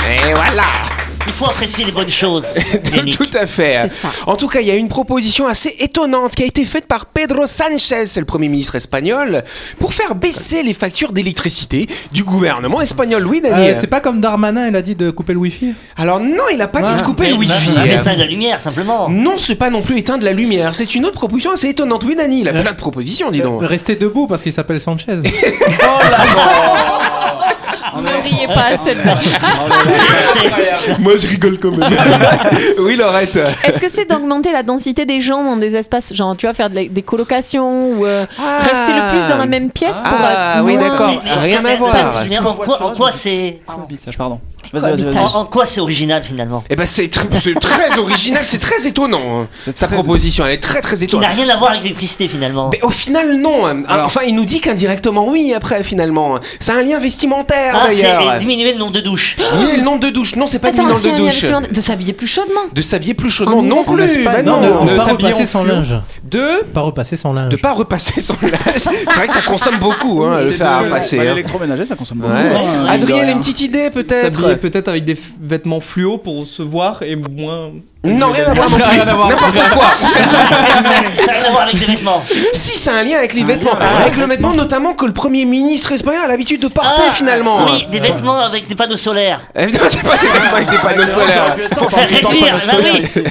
Et 0.04 0.34
voilà 0.34 0.64
Il 1.34 1.38
faut 1.38 1.46
apprécier 1.46 1.84
les 1.86 1.92
bonnes 1.92 2.08
choses. 2.10 2.44
Tout 3.16 3.30
à 3.34 3.46
fait. 3.46 3.88
Ça. 3.88 4.08
En 4.26 4.36
tout 4.36 4.48
cas, 4.48 4.60
il 4.60 4.66
y 4.66 4.70
a 4.70 4.74
une 4.74 4.88
proposition 4.88 5.46
assez 5.46 5.74
étonnante 5.80 6.34
qui 6.34 6.42
a 6.42 6.46
été 6.46 6.64
faite 6.66 6.86
par 6.86 7.06
Pedro 7.06 7.46
Sanchez, 7.46 8.04
c'est 8.06 8.20
le 8.20 8.26
Premier 8.26 8.48
ministre 8.48 8.74
espagnol, 8.76 9.42
pour 9.78 9.94
faire 9.94 10.14
baisser 10.14 10.62
les 10.62 10.74
factures 10.74 11.12
d'électricité 11.12 11.88
du 12.12 12.22
gouvernement 12.22 12.80
espagnol. 12.82 13.26
Oui, 13.26 13.40
Euh, 13.44 13.48
Daniel 13.50 13.76
c'est 13.80 13.86
pas 13.86 14.00
comme 14.00 14.20
Darmanin, 14.20 14.68
il 14.68 14.76
a 14.76 14.82
dit 14.82 14.94
de 14.94 15.10
couper 15.10 15.32
le 15.32 15.38
wifi. 15.38 15.72
Alors 15.96 16.20
non, 16.20 16.44
il 16.52 16.60
a 16.60 16.68
pas 16.68 16.82
dit 16.82 16.94
de 16.96 17.02
couper 17.02 17.22
Mais- 17.24 17.30
le 17.30 17.36
wifi. 17.36 17.70
bah, 17.70 17.80
bah, 17.86 17.86
éteindre 17.86 18.18
la 18.18 18.26
lumière, 18.26 18.60
simplement. 18.60 19.08
Non, 19.08 19.38
c'est 19.38 19.54
pas 19.56 19.70
non 19.70 19.80
plus 19.80 19.96
éteindre 19.98 20.24
la 20.24 20.32
lumière. 20.32 20.74
C'est 20.74 20.94
une 20.94 21.06
autre 21.06 21.14
proposition 21.16 21.52
assez 21.52 21.68
étonnante. 21.70 22.04
Oui, 22.04 22.14
Dani, 22.14 22.42
il 22.42 22.48
a 22.48 22.52
Euh, 22.52 22.60
plein 22.62 22.72
de 22.72 22.76
propositions, 22.76 23.30
dis 23.30 23.40
donc. 23.40 23.62
Euh, 23.62 23.66
Restez 23.66 23.96
debout 23.96 24.26
parce 24.26 24.42
qu'il 24.42 24.52
s'appelle 24.52 24.80
Sanchez. 24.82 25.06
Ne 28.02 28.22
riez 28.22 28.46
pas 28.48 28.74
à 28.74 28.78
cette 28.78 28.98
C'est- 30.22 30.98
Moi, 30.98 31.12
je 31.16 31.26
rigole 31.26 31.58
quand 31.58 31.70
même. 31.70 31.92
oui, 32.80 32.96
Laurette. 32.96 33.36
Est-ce 33.64 33.80
que 33.80 33.88
c'est 33.88 34.08
d'augmenter 34.08 34.52
la 34.52 34.62
densité 34.62 35.04
des 35.06 35.20
gens 35.20 35.44
dans 35.44 35.56
des 35.56 35.76
espaces, 35.76 36.14
genre 36.14 36.36
tu 36.36 36.46
vas 36.46 36.54
faire 36.54 36.70
de 36.70 36.82
des 36.88 37.02
colocations 37.02 37.92
ou 37.92 38.06
euh, 38.06 38.26
Ah. 38.38 38.58
rester 38.62 38.92
le 38.92 39.10
plus 39.10 39.28
dans 39.32 39.38
la 39.38 39.46
même 39.46 39.70
pièce 39.70 39.96
pour 39.96 40.06
Ah, 40.06 40.56
être 40.58 40.64
oui, 40.64 40.76
d'accord. 40.78 41.12
Rien 41.40 41.64
à 41.64 41.76
voir. 41.76 41.94
En 42.84 42.94
quoi, 42.94 43.10
c'est 43.12 43.60
pardon. 44.16 44.40
Vas-y, 44.72 44.82
vas-y, 44.82 45.04
vas-y. 45.04 45.18
en, 45.18 45.24
en 45.40 45.44
quoi 45.44 45.66
c'est 45.66 45.80
original 45.80 46.22
finalement 46.24 46.64
Eh 46.70 46.76
ben, 46.76 46.86
c'est 46.86 47.04
tr- 47.06 47.26
c'est 47.38 47.58
très 47.58 47.98
original, 47.98 48.42
c'est 48.44 48.58
très 48.58 48.86
étonnant. 48.86 49.42
hein. 49.42 49.48
Sa 49.58 49.72
très- 49.72 49.96
proposition, 49.96 50.46
elle 50.46 50.52
est 50.52 50.62
très 50.62 50.80
très 50.80 50.96
Qui 50.96 51.04
étonnante. 51.04 51.28
n'a 51.28 51.34
rien 51.34 51.48
à 51.48 51.56
voir 51.56 51.70
avec 51.72 51.82
l'électricité 51.82 52.28
finalement. 52.28 52.70
Mais 52.72 52.80
au 52.82 52.90
final, 52.90 53.36
non. 53.38 53.64
Alors- 53.88 54.06
enfin, 54.06 54.20
il 54.26 54.34
nous 54.34 54.44
dit 54.44 54.60
qu'indirectement, 54.60 55.28
oui, 55.28 55.52
après, 55.54 55.82
finalement. 55.82 56.38
C'est 56.60 56.72
un 56.72 56.82
lien 56.82 56.98
vestimentaire, 56.98 57.74
Ah, 57.74 57.86
c'est 57.90 58.02
d'ailleurs. 58.02 58.36
diminuer 58.38 58.72
le 58.72 58.78
nombre 58.78 58.92
de 58.92 59.00
douches. 59.00 59.36
Oui, 59.58 59.76
le 59.76 59.82
nombre 59.82 60.00
de 60.00 60.10
douches. 60.10 60.36
Non, 60.36 60.46
c'est 60.46 60.58
pas 60.58 60.68
Attends, 60.68 60.84
le 60.84 60.90
nombre 60.90 61.00
c'est 61.02 61.10
de 61.10 61.52
un 61.52 61.60
douches. 61.60 61.70
de 61.70 61.80
s'habiller 61.80 62.12
plus 62.12 62.26
chaudement. 62.26 62.60
De 62.72 62.82
s'habiller 62.82 63.14
plus 63.14 63.30
chaudement, 63.30 63.58
En 63.58 63.62
non 63.62 63.82
hiver. 63.82 63.94
Plus. 63.94 64.04
Espagne, 64.04 64.24
bah 64.24 64.42
Non, 64.42 64.60
non. 64.60 64.84
de, 64.84 64.88
de 64.88 64.92
de 64.94 64.96
pas 64.98 65.04
s'habiller 65.04 65.28
repasser 65.32 65.42
en 65.42 65.46
son 65.60 65.64
fluo. 65.64 65.74
linge. 65.74 65.94
De 66.24 66.48
Pas 66.72 66.80
repasser 66.80 67.16
son 67.16 67.32
linge. 67.34 67.48
de 67.50 67.56
pas 67.56 67.72
repasser 67.72 68.20
son 68.20 68.36
linge. 68.42 68.52
C'est 68.76 69.10
vrai 69.14 69.26
que 69.26 69.32
ça 69.32 69.42
consomme 69.42 69.76
beaucoup, 69.80 70.22
hein, 70.24 70.38
le 70.40 70.46
C'est 70.48 70.54
faire 70.54 70.80
repasser. 70.82 71.16
bah, 71.18 71.22
hein. 71.22 71.26
L'électroménager, 71.26 71.84
ça 71.86 71.94
consomme 71.96 72.18
beaucoup. 72.18 72.32
Ouais. 72.32 72.38
hein, 72.40 72.86
Adrien, 72.88 73.16
mine 73.16 73.26
de 73.26 73.30
une 73.32 73.38
petite 73.40 73.60
idée 73.60 73.90
S'habiller 73.90 74.51
peut-être 74.58 74.72
peut-être 74.72 74.88
avec 74.88 75.04
des 75.04 75.16
vêtements 75.40 75.80
fluo 75.80 76.18
pour 76.18 76.46
se 76.46 76.62
voir 76.62 77.02
et 77.02 77.16
moins. 77.16 77.70
Non, 78.04 78.30
rien 78.32 78.46
à 78.46 78.54
voir 78.54 78.68
non 78.70 78.76
plus. 78.76 78.84
Rien 78.84 79.06
à 79.08 79.14
voir. 79.14 79.28
N'importe 79.28 79.52
quoi. 79.72 79.86
ça 81.14 81.32
à 81.48 81.50
voir 81.50 81.62
avec 81.62 81.78
les 81.80 81.86
vêtements. 81.86 82.22
Si, 82.52 82.76
c'est 82.76 82.90
un 82.90 83.02
lien 83.04 83.18
avec 83.18 83.34
les 83.34 83.44
vêtements. 83.44 83.72
Avec 84.00 84.16
le 84.16 84.26
vêtement, 84.26 84.52
notamment 84.52 84.94
que 84.94 85.06
le 85.06 85.12
Premier 85.12 85.44
ministre 85.44 85.92
espagnol 85.92 86.20
a 86.24 86.28
l'habitude 86.28 86.60
de 86.60 86.68
porter 86.68 87.02
Ah, 87.08 87.12
finalement. 87.12 87.64
Oui, 87.66 87.86
des 87.90 88.00
vêtements 88.00 88.38
avec 88.40 88.66
des 88.66 88.74
panneaux 88.74 88.96
solaires. 88.96 89.40
Évidemment, 89.54 89.86
c'est 89.88 90.02
pas 90.02 90.16
des 90.16 90.26
vêtements 90.26 90.56
avec 90.56 90.70
des 90.70 90.78
panneaux 90.78 91.02
ça 91.04 91.14
solaires. 91.14 91.56
ça, 91.70 91.76
Pour 91.76 91.90
faire 91.90 92.08
réduire, 92.08 92.22
panneaux 92.22 92.40
bah 92.50 92.58
solaires. 92.58 92.94
oui. 93.14 93.22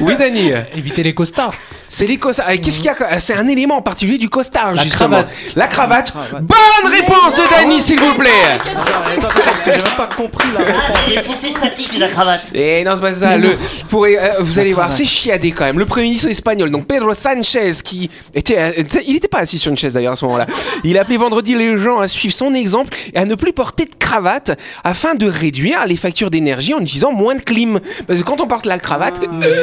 Oui, 0.00 0.16
Dani. 0.18 0.52
Éviter 0.76 1.02
les 1.02 1.14
costards. 1.14 1.54
C'est 1.94 2.06
les 2.06 2.16
costards. 2.16 2.48
Et 2.50 2.58
Qu'est-ce 2.58 2.76
qu'il 2.80 2.86
y 2.86 2.88
a 2.88 3.20
C'est 3.20 3.34
un 3.34 3.46
élément 3.48 3.76
en 3.76 3.82
particulier 3.82 4.16
du 4.16 4.30
costard, 4.30 4.74
La 4.74 4.82
justement. 4.82 5.08
cravate. 5.10 5.30
La 5.56 5.66
cravate. 5.66 6.10
cravate. 6.10 6.42
Bonne 6.44 6.90
réponse 6.90 7.36
de 7.36 7.42
Dani, 7.50 7.82
s'il 7.82 8.00
vous 8.00 8.14
plaît. 8.14 8.30
Attends, 8.54 8.80
attends, 8.80 9.20
parce 9.20 9.62
que 9.62 9.70
j'ai 9.72 9.76
même 9.76 9.96
pas 9.98 10.08
compris 10.16 10.48
la 10.54 10.60
Ah, 10.60 10.64
réponse. 10.64 10.98
l'électricité 11.06 11.50
statique 11.50 11.98
la 11.98 12.08
cravate. 12.08 12.40
Et 12.54 12.82
non, 12.82 12.92
c'est 12.94 13.02
pas 13.02 13.14
ça. 13.14 13.36
Le, 13.36 13.58
pour, 13.90 14.06
euh, 14.06 14.16
vous 14.40 14.58
allez 14.58 14.72
voir, 14.72 14.90
c'est 14.90 15.04
chiadé 15.04 15.50
quand 15.50 15.64
même. 15.64 15.78
Le 15.78 15.84
premier 15.84 16.04
ministre 16.06 16.28
espagnol, 16.30 16.70
donc 16.70 16.86
Pedro 16.86 17.12
Sanchez, 17.12 17.72
qui 17.84 18.08
était, 18.34 18.56
euh, 18.58 18.82
il 19.06 19.12
n'était 19.12 19.28
pas 19.28 19.40
assis 19.40 19.58
sur 19.58 19.70
une 19.70 19.76
chaise 19.76 19.92
d'ailleurs 19.92 20.14
à 20.14 20.16
ce 20.16 20.24
moment-là. 20.24 20.46
Il 20.84 20.96
a 20.96 21.02
appelé 21.02 21.18
vendredi 21.18 21.54
les 21.54 21.76
gens 21.76 21.98
à 22.00 22.08
suivre 22.08 22.32
son 22.34 22.54
exemple 22.54 22.96
et 23.12 23.18
à 23.18 23.26
ne 23.26 23.34
plus 23.34 23.52
porter 23.52 23.84
de 23.84 23.94
cravate 23.98 24.58
afin 24.82 25.14
de 25.14 25.26
réduire 25.28 25.86
les 25.86 25.96
factures 25.96 26.30
d'énergie 26.30 26.72
en 26.72 26.80
utilisant 26.80 27.12
moins 27.12 27.34
de 27.34 27.42
clim. 27.42 27.80
Parce 28.06 28.18
que 28.20 28.24
quand 28.24 28.40
on 28.40 28.46
porte 28.46 28.64
la 28.64 28.78
cravate, 28.78 29.20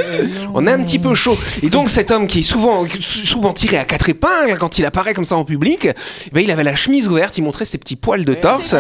on 0.54 0.68
est 0.68 0.72
un 0.72 0.84
petit 0.84 1.00
peu 1.00 1.16
chaud. 1.16 1.36
Et 1.64 1.72
donc 1.72 1.90
cet 1.90 2.12
homme 2.12 2.19
qui 2.28 2.40
est 2.40 2.44
souvent, 2.44 2.86
souvent 3.00 3.54
tiré 3.54 3.78
à 3.78 3.86
quatre 3.86 4.10
épingles 4.10 4.58
quand 4.60 4.78
il 4.80 4.86
apparaît 4.86 5.14
comme 5.14 5.26
ça 5.26 5.36
en 5.36 5.46
public, 5.46 5.86
eh 5.90 6.30
ben, 6.32 6.42
il 6.44 6.52
avait 6.52 6.64
la 6.64 6.76
chemise 6.76 7.08
ouverte, 7.08 7.38
il 7.38 7.44
montrait 7.44 7.66
ses 7.66 7.78
petits 7.78 7.96
poils 7.96 8.26
de 8.26 8.34
torse. 8.34 8.76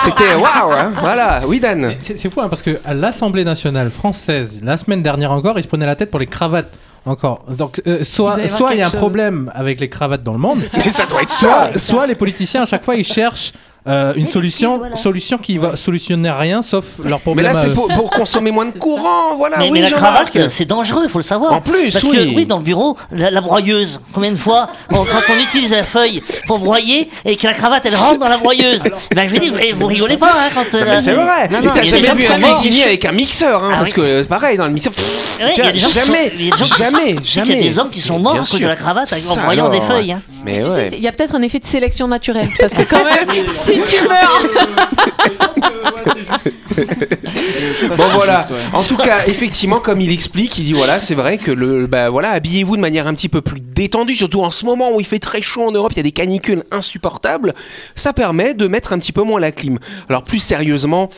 C'était 0.00 0.34
waouh, 0.34 0.72
hein. 0.72 0.92
voilà. 1.00 1.42
Oui, 1.46 1.60
Dan. 1.60 1.94
C'est 2.02 2.30
fou 2.30 2.40
hein, 2.40 2.48
parce 2.48 2.62
que 2.62 2.78
à 2.84 2.94
l'Assemblée 2.94 3.44
nationale 3.44 3.90
française, 3.90 4.60
la 4.62 4.76
semaine 4.76 5.02
dernière 5.02 5.32
encore, 5.32 5.58
ils 5.58 5.62
se 5.62 5.68
prenaient 5.68 5.86
la 5.86 5.96
tête 5.96 6.10
pour 6.10 6.20
les 6.20 6.26
cravates. 6.26 6.72
Encore. 7.04 7.44
Donc, 7.48 7.82
euh, 7.88 7.96
Il 8.00 8.06
soit, 8.06 8.46
soit 8.46 8.74
il 8.74 8.78
y 8.78 8.82
a 8.82 8.86
un 8.86 8.90
chose. 8.90 9.00
problème 9.00 9.50
avec 9.56 9.80
les 9.80 9.88
cravates 9.88 10.22
dans 10.22 10.34
le 10.34 10.38
monde, 10.38 10.60
Mais 10.76 10.88
ça 10.88 11.04
doit 11.04 11.22
être 11.22 11.30
ça. 11.30 11.70
soit, 11.72 11.78
soit 11.78 12.06
les 12.06 12.14
politiciens, 12.14 12.62
à 12.62 12.64
chaque 12.66 12.84
fois, 12.84 12.94
ils 12.94 13.04
cherchent 13.04 13.52
euh, 13.88 14.12
une 14.14 14.26
Oui, 14.26 14.30
solution, 14.30 14.68
excuse, 14.70 14.78
voilà. 14.80 14.96
solution 14.96 15.38
qui 15.38 15.58
va 15.58 15.74
solutionner 15.76 16.30
rien 16.30 16.62
sauf 16.62 16.84
leur 17.04 17.18
Mais 17.18 17.22
problème. 17.22 17.44
là, 17.46 17.50
à 17.58 17.62
c'est 17.62 17.72
pour, 17.72 17.88
pour 17.88 18.10
consommer 18.10 18.50
moins 18.52 18.66
de 18.66 18.70
courant, 18.78 19.34
voilà. 19.36 19.58
mais, 19.58 19.64
oui, 19.64 19.80
mais 19.80 19.80
la 19.82 19.90
cravate, 19.90 20.48
c'est 20.48 20.64
dangereux, 20.64 21.02
il 21.04 21.10
faut 21.10 21.18
le 21.18 21.24
savoir. 21.24 21.52
En 21.52 21.60
plus, 21.60 21.90
Parce 21.92 22.04
oui. 22.04 22.16
que, 22.16 22.36
oui, 22.36 22.46
dans 22.46 22.58
le 22.58 22.62
bureau, 22.64 22.96
la, 23.10 23.30
la 23.30 23.40
broyeuse, 23.40 24.00
combien 24.12 24.30
de 24.30 24.36
fois, 24.36 24.68
on- 24.90 25.04
quand 25.04 25.22
on 25.34 25.38
utilise 25.38 25.72
la 25.72 25.82
feuille 25.82 26.22
pour 26.46 26.58
broyer 26.60 27.10
et 27.24 27.36
que 27.36 27.46
la 27.46 27.54
cravate, 27.54 27.84
elle 27.86 27.96
rentre 27.96 28.18
dans 28.20 28.28
la 28.28 28.38
broyeuse, 28.38 28.82
ben, 29.14 29.26
je 29.28 29.32
veux 29.32 29.38
dire, 29.40 29.52
vous 29.74 29.86
rigolez 29.86 30.16
pas, 30.16 30.32
hein, 30.38 30.50
quand. 30.54 30.76
euh, 30.76 30.84
Mais 30.86 30.96
c'est 30.98 31.12
vrai. 31.12 31.48
Non, 31.50 31.58
Et 31.60 31.62
non, 31.62 31.70
t'as 31.74 31.82
il 31.82 31.90
y 31.90 31.94
a 31.94 31.98
des 31.98 32.04
jamais 32.06 32.06
gens 32.06 32.14
vu 32.14 32.22
qui 32.24 32.32
un 32.32 32.36
cuisinier 32.52 32.84
avec 32.84 33.04
un 33.04 33.12
mixeur, 33.12 33.64
hein, 33.64 33.70
Ah 33.72 33.76
parce 33.78 33.90
oui. 33.90 33.96
que 33.96 34.22
c'est 34.22 34.28
pareil 34.28 34.56
dans 34.56 34.66
le 34.66 34.72
mixeur. 34.72 34.92
Il 35.40 35.80
jamais, 35.80 36.32
il 36.38 36.54
jamais, 36.54 37.16
jamais. 37.24 37.46
qu'il 37.46 37.56
y 37.56 37.58
a 37.58 37.62
des 37.68 37.78
hommes 37.78 37.90
qui 37.90 38.00
sont 38.00 38.18
morts 38.18 38.34
à 38.36 38.38
cause 38.38 38.60
de 38.60 38.66
la 38.66 38.76
cravate 38.76 39.12
en 39.30 39.42
broyant 39.42 39.68
des 39.70 39.78
alors. 39.78 39.88
feuilles. 39.88 40.12
hein. 40.12 40.22
Mais 40.44 40.60
il 40.92 41.02
y 41.02 41.08
a 41.08 41.12
peut-être 41.12 41.34
un 41.36 41.42
effet 41.42 41.58
de 41.60 41.66
sélection 41.66 42.08
naturelle. 42.08 42.48
Parce 42.58 42.74
que 42.74 42.82
quand 42.82 43.04
même, 43.04 43.46
si 43.72 43.96
tu 43.96 44.08
meurs. 44.08 44.42
Bon 47.96 48.04
voilà. 48.14 48.46
En 48.72 48.82
tout 48.82 48.96
cas, 48.96 49.24
effectivement, 49.26 49.80
comme 49.80 50.00
il 50.00 50.12
explique, 50.12 50.58
il 50.58 50.64
dit 50.64 50.72
voilà, 50.72 51.00
c'est 51.00 51.14
vrai 51.14 51.38
que 51.38 51.50
le, 51.50 51.86
bah 51.86 52.10
voilà, 52.10 52.30
habillez-vous 52.30 52.76
de 52.76 52.80
manière 52.80 53.06
un 53.06 53.14
petit 53.14 53.28
peu 53.28 53.40
plus 53.40 53.60
détendue, 53.60 54.14
surtout 54.14 54.42
en 54.42 54.50
ce 54.50 54.64
moment 54.64 54.94
où 54.94 55.00
il 55.00 55.06
fait 55.06 55.18
très 55.18 55.42
chaud 55.42 55.62
en 55.62 55.72
Europe, 55.72 55.92
il 55.92 55.98
y 55.98 56.00
a 56.00 56.04
des 56.04 56.12
canicules 56.12 56.64
insupportables. 56.70 57.54
Ça 57.94 58.12
permet 58.12 58.54
de 58.54 58.66
mettre 58.66 58.92
un 58.92 58.98
petit 58.98 59.12
peu 59.12 59.22
moins 59.22 59.40
la 59.40 59.52
clim. 59.52 59.78
Alors 60.08 60.22
plus 60.22 60.38
sérieusement. 60.38 61.08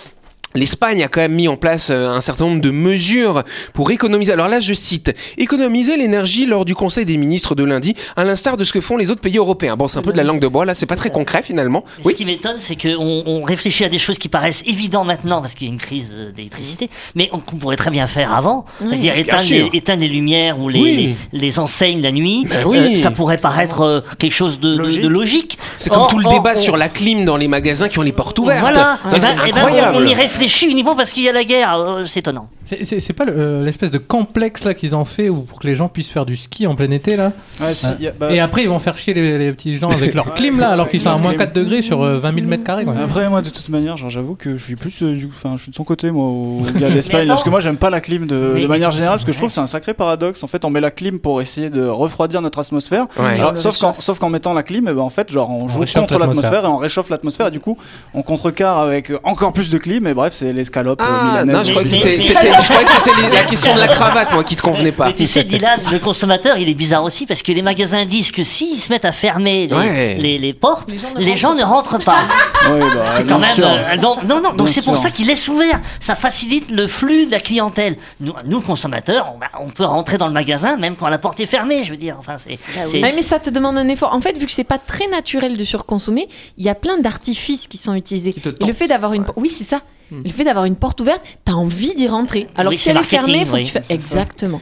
L'Espagne 0.56 1.02
a 1.02 1.08
quand 1.08 1.20
même 1.20 1.32
mis 1.32 1.48
en 1.48 1.56
place 1.56 1.88
euh, 1.90 2.10
un 2.10 2.20
certain 2.20 2.44
nombre 2.44 2.60
de 2.60 2.70
mesures 2.70 3.42
pour 3.72 3.90
économiser. 3.90 4.32
Alors 4.32 4.46
là, 4.46 4.60
je 4.60 4.72
cite, 4.72 5.12
économiser 5.36 5.96
l'énergie 5.96 6.46
lors 6.46 6.64
du 6.64 6.76
Conseil 6.76 7.04
des 7.04 7.16
ministres 7.16 7.56
de 7.56 7.64
lundi, 7.64 7.94
à 8.14 8.22
l'instar 8.22 8.56
de 8.56 8.62
ce 8.62 8.72
que 8.72 8.80
font 8.80 8.96
les 8.96 9.10
autres 9.10 9.20
pays 9.20 9.36
européens. 9.36 9.76
Bon, 9.76 9.88
c'est 9.88 9.98
un 9.98 10.02
peu 10.02 10.12
de 10.12 10.16
la 10.16 10.22
langue 10.22 10.38
de 10.38 10.46
bois, 10.46 10.64
là, 10.64 10.76
c'est 10.76 10.86
pas 10.86 10.94
très 10.94 11.10
concret 11.10 11.42
finalement. 11.42 11.84
Mais 12.04 12.12
Ce 12.12 12.16
qui 12.16 12.24
m'étonne, 12.24 12.58
c'est 12.58 12.76
qu'on 12.80 13.24
on 13.26 13.42
réfléchit 13.42 13.84
à 13.84 13.88
des 13.88 13.98
choses 13.98 14.16
qui 14.16 14.28
paraissent 14.28 14.62
évidentes 14.64 15.08
maintenant 15.08 15.40
parce 15.40 15.54
qu'il 15.54 15.66
y 15.66 15.70
a 15.70 15.72
une 15.72 15.80
crise 15.80 16.14
d'électricité, 16.36 16.88
mais 17.16 17.28
on, 17.32 17.40
qu'on 17.40 17.56
pourrait 17.56 17.74
très 17.76 17.90
bien 17.90 18.06
faire 18.06 18.32
avant. 18.32 18.64
C'est-à-dire 18.78 19.18
éteindre 19.18 19.42
les, 19.50 19.70
éteindre 19.72 20.02
les 20.02 20.08
lumières 20.08 20.60
ou 20.60 20.68
les, 20.68 20.80
Oui. 20.80 21.16
les, 21.32 21.40
les 21.40 21.58
enseignes 21.58 22.00
la 22.00 22.12
nuit. 22.12 22.46
Ben 22.48 22.64
oui. 22.64 22.78
Euh, 22.78 22.94
ça 22.94 23.10
pourrait 23.10 23.38
paraître 23.38 23.80
euh, 23.80 24.00
quelque 24.20 24.32
chose 24.32 24.60
de, 24.60 24.76
de- 24.76 25.02
de 25.02 25.08
logique. 25.08 25.58
C'est 25.78 25.90
comme 25.90 26.02
Or- 26.02 26.06
tout 26.06 26.20
le 26.20 26.26
or, 26.26 26.32
débat 26.34 26.52
on- 26.54 26.60
sur 26.60 26.76
la 26.76 26.88
clim 26.88 27.24
dans 27.24 27.36
les 27.36 27.48
magasins 27.48 27.88
qui 27.88 27.98
ont 27.98 28.02
les 28.02 28.12
portes 28.12 28.38
ouvertes. 28.38 28.60
Voilà. 28.60 28.98
C'est 29.10 29.16
Eh 29.16 29.20
ben, 29.20 29.26
c'est 29.42 29.50
incroyable. 29.58 29.96
on, 29.96 30.00
on 30.00 30.06
y 30.06 30.14
réfléchit 30.14 30.43
uniquement 30.62 30.94
parce 30.96 31.12
qu'il 31.12 31.22
y 31.22 31.28
a 31.28 31.32
la 31.32 31.44
guerre. 31.44 31.74
euh, 31.78 32.04
c'est 32.04 32.20
étonnant. 32.20 32.48
C'est- 32.64 33.12
pas 33.12 33.24
le- 33.26 33.34
euh, 33.36 33.62
l'espèce 33.64 33.90
de 33.90 33.98
complexe 33.98 34.64
là 34.64 34.72
qu'ils 34.74 34.96
ont 34.96 35.04
fait 35.04 35.28
où, 35.28 35.42
pour 35.42 35.58
que 35.60 35.66
les 35.66 35.74
gens 35.74 35.88
puissent 35.88 36.08
faire 36.08 36.24
du 36.24 36.36
ski 36.36 36.66
en 36.66 36.74
plein 36.74 36.90
été 36.90 37.14
là. 37.16 37.32
Ouais, 37.60 37.74
si, 37.74 37.86
y 38.00 38.08
a- 38.08 38.12
bah, 38.12 38.32
Et 38.32 38.40
après 38.40 38.62
ils 38.62 38.68
vont 38.68 38.78
faire 38.78 38.96
chier 38.96 39.12
les, 39.14 39.38
les 39.38 39.52
petits 39.52 39.76
gens 39.76 39.90
avec 39.90 40.14
leur 40.14 40.32
clim 40.34 40.58
là 40.58 40.70
alors 40.70 40.88
qu'ils 40.88 41.00
sont 41.00 41.10
à 41.10 41.18
moins 41.18 41.34
4 41.34 41.52
degrés 41.52 41.82
sur 41.82 42.02
euh, 42.02 42.18
20 42.18 42.34
000 42.34 42.46
mètres 42.46 42.64
carrés. 42.64 42.84
quoi. 42.84 42.94
Après, 43.02 43.28
moi, 43.28 43.42
de 43.42 43.50
toute 43.50 43.68
manière, 43.68 43.96
genre, 43.96 44.10
j'avoue 44.10 44.34
que 44.34 44.56
je 44.56 44.64
suis 44.64 44.76
plus 44.76 45.02
euh, 45.02 45.12
du, 45.14 45.28
enfin, 45.28 45.54
je 45.56 45.62
suis 45.64 45.70
de 45.70 45.76
son 45.76 45.84
côté, 45.84 46.10
moi, 46.10 46.24
au 46.26 46.62
gars 46.78 46.88
de 46.88 46.94
l'Espagne, 46.94 47.20
attends. 47.22 47.28
parce 47.34 47.44
que 47.44 47.50
moi, 47.50 47.60
j'aime 47.60 47.76
pas 47.76 47.90
la 47.90 48.00
clim 48.00 48.26
de, 48.26 48.52
Mais- 48.54 48.62
de 48.62 48.66
manière 48.66 48.92
générale, 48.92 49.16
parce 49.16 49.24
que 49.26 49.32
je 49.32 49.36
trouve 49.36 49.48
que 49.50 49.54
c'est 49.54 49.60
un 49.60 49.66
sacré 49.66 49.92
paradoxe. 49.94 50.42
En 50.42 50.46
fait, 50.46 50.64
on 50.64 50.70
met 50.70 50.80
la 50.80 50.90
clim 50.90 51.18
pour 51.18 51.40
essayer 51.42 51.70
de 51.70 51.86
refroidir 51.86 52.40
notre 52.42 52.58
atmosphère. 52.58 53.06
Ouais. 53.18 53.38
Alors, 53.40 53.56
sauf 53.58 53.78
qu'en, 53.78 53.94
sauf 53.98 54.18
qu'en 54.18 54.30
mettant 54.30 54.52
la 54.54 54.62
clim, 54.62 54.88
eh 54.88 54.92
ben, 54.94 55.00
en 55.02 55.10
fait, 55.10 55.30
genre, 55.30 55.50
on 55.50 55.68
joue 55.68 55.84
contre 55.94 56.18
l'atmosphère. 56.18 56.64
et 56.64 56.68
on 56.68 56.76
réchauffe 56.78 57.10
l'atmosphère, 57.10 57.48
et 57.48 57.50
du 57.50 57.60
coup, 57.60 57.76
on 58.14 58.22
contrecarre 58.22 58.78
avec 58.78 59.10
euh, 59.10 59.18
encore 59.24 59.52
plus 59.52 59.70
de 59.70 59.78
clim, 59.78 60.06
et 60.06 60.14
bref, 60.14 60.33
c'est 60.34 60.52
l'escalope 60.52 61.00
euh, 61.00 61.04
Ah, 61.08 61.24
milanaise. 61.42 61.56
non, 61.56 61.64
je 61.64 61.70
crois 61.70 61.82
que 61.84 61.88
Mais- 61.88 62.00
t'étais- 62.00 62.18
mais- 62.18 62.24
t'étais- 62.26 62.52
je 62.60 62.64
croyais 62.68 62.84
que 62.84 62.90
c'était 62.90 63.30
la 63.34 63.42
question 63.44 63.74
de 63.74 63.80
la 63.80 63.88
cravate, 63.88 64.32
moi, 64.34 64.44
qui 64.44 64.56
te 64.56 64.62
convenait 64.62 64.92
pas. 64.92 65.06
Mais 65.06 65.14
tu 65.14 65.26
sais, 65.26 65.44
Dylan, 65.44 65.80
le 65.90 65.98
consommateur, 65.98 66.58
il 66.58 66.68
est 66.68 66.74
bizarre 66.74 67.04
aussi 67.04 67.24
parce 67.26 67.42
que 67.42 67.52
les 67.52 67.62
magasins 67.62 68.04
disent 68.04 68.30
que 68.32 68.42
s'ils 68.42 68.80
se 68.80 68.90
mettent 68.90 69.04
à 69.04 69.12
fermer 69.12 69.66
les, 69.68 69.74
Ouais. 69.74 70.14
les, 70.20 70.38
les 70.38 70.52
portes, 70.52 70.90
Les 70.90 70.98
gens 70.98 71.08
les 71.16 71.30
ne 71.32 71.36
gens, 71.36 71.54
ne 71.54 71.62
rentrent 71.64 71.98
pas. 72.04 72.22
Oui, 72.70 72.80
bah, 72.80 73.04
C'est 73.08 73.24
bien 73.26 73.34
quand 73.34 73.40
même. 73.40 73.54
sûr. 73.54 73.66
euh, 73.66 73.96
donc, 73.98 74.22
non, 74.22 74.36
non, 74.36 74.48
donc 74.50 74.56
Bien 74.56 74.66
c'est 74.68 74.82
pour 74.84 74.96
sûr. 74.96 75.02
ça 75.04 75.10
qu'ils 75.10 75.26
laissent 75.26 75.48
ouvert. 75.48 75.80
Ça 76.00 76.14
facilite 76.14 76.70
le 76.70 76.86
flux 76.86 77.26
de 77.26 77.30
la 77.30 77.38
clientèle. 77.40 77.96
Nous, 78.20 78.32
nous 78.46 78.62
consommateurs, 78.62 79.32
on, 79.34 79.38
bah, 79.38 79.48
on 79.60 79.68
peut 79.68 79.84
rentrer 79.84 80.16
dans 80.16 80.28
le 80.28 80.32
magasin 80.32 80.76
même 80.78 80.96
quand 80.96 81.08
la 81.08 81.18
porte 81.18 81.38
est 81.40 81.46
fermée, 81.46 81.84
je 81.84 81.90
veux 81.90 81.98
dire. 81.98 82.16
Enfin, 82.18 82.36
c'est. 82.38 82.58
c'est- 82.86 83.02
Ouais, 83.02 83.12
mais 83.14 83.22
ça 83.22 83.38
te 83.38 83.50
demande 83.50 83.76
un 83.76 83.86
effort. 83.88 84.14
En 84.14 84.20
fait, 84.22 84.38
vu 84.38 84.46
que 84.46 84.52
c'est 84.52 84.64
pas 84.64 84.78
très 84.78 85.06
naturel 85.08 85.58
de 85.58 85.64
surconsommer, 85.64 86.26
il 86.56 86.64
y 86.64 86.70
a 86.70 86.74
plein 86.74 86.96
d'artifices 86.98 87.66
qui 87.66 87.76
sont 87.76 87.92
utilisés. 87.94 88.32
te 88.32 88.48
Et 88.48 88.66
le 88.66 88.72
fait 88.72 88.88
d'avoir 88.88 89.12
une, 89.12 89.24
oui, 89.36 89.54
c'est 89.56 89.64
ça. 89.64 89.82
Le 90.12 90.30
fait 90.30 90.44
d'avoir 90.44 90.64
une 90.66 90.76
porte 90.76 91.00
ouverte, 91.00 91.20
t'as 91.44 91.52
envie 91.52 91.94
d'y 91.94 92.06
rentrer. 92.08 92.48
Alors 92.56 92.70
Oui, 92.70 92.76
que 92.76 92.82
si 92.82 92.90
elle 92.90 92.98
est 92.98 93.02
fermée, 93.02 93.44
faut 93.44 93.54
oui, 93.54 93.62
que 93.64 93.68
tu 93.68 93.72
fasses 93.72 93.90
exactement. 93.90 94.60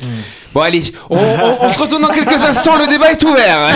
Bon, 0.55 0.61
allez, 0.63 0.93
on, 1.11 1.17
on- 1.19 1.57
on 1.61 1.71
se 1.71 1.79
retourne 1.79 2.03
dans 2.03 2.09
quelques 2.09 2.43
instants, 2.43 2.77
le 2.79 2.87
débat 2.87 3.11
est 3.13 3.23
ouvert. 3.23 3.69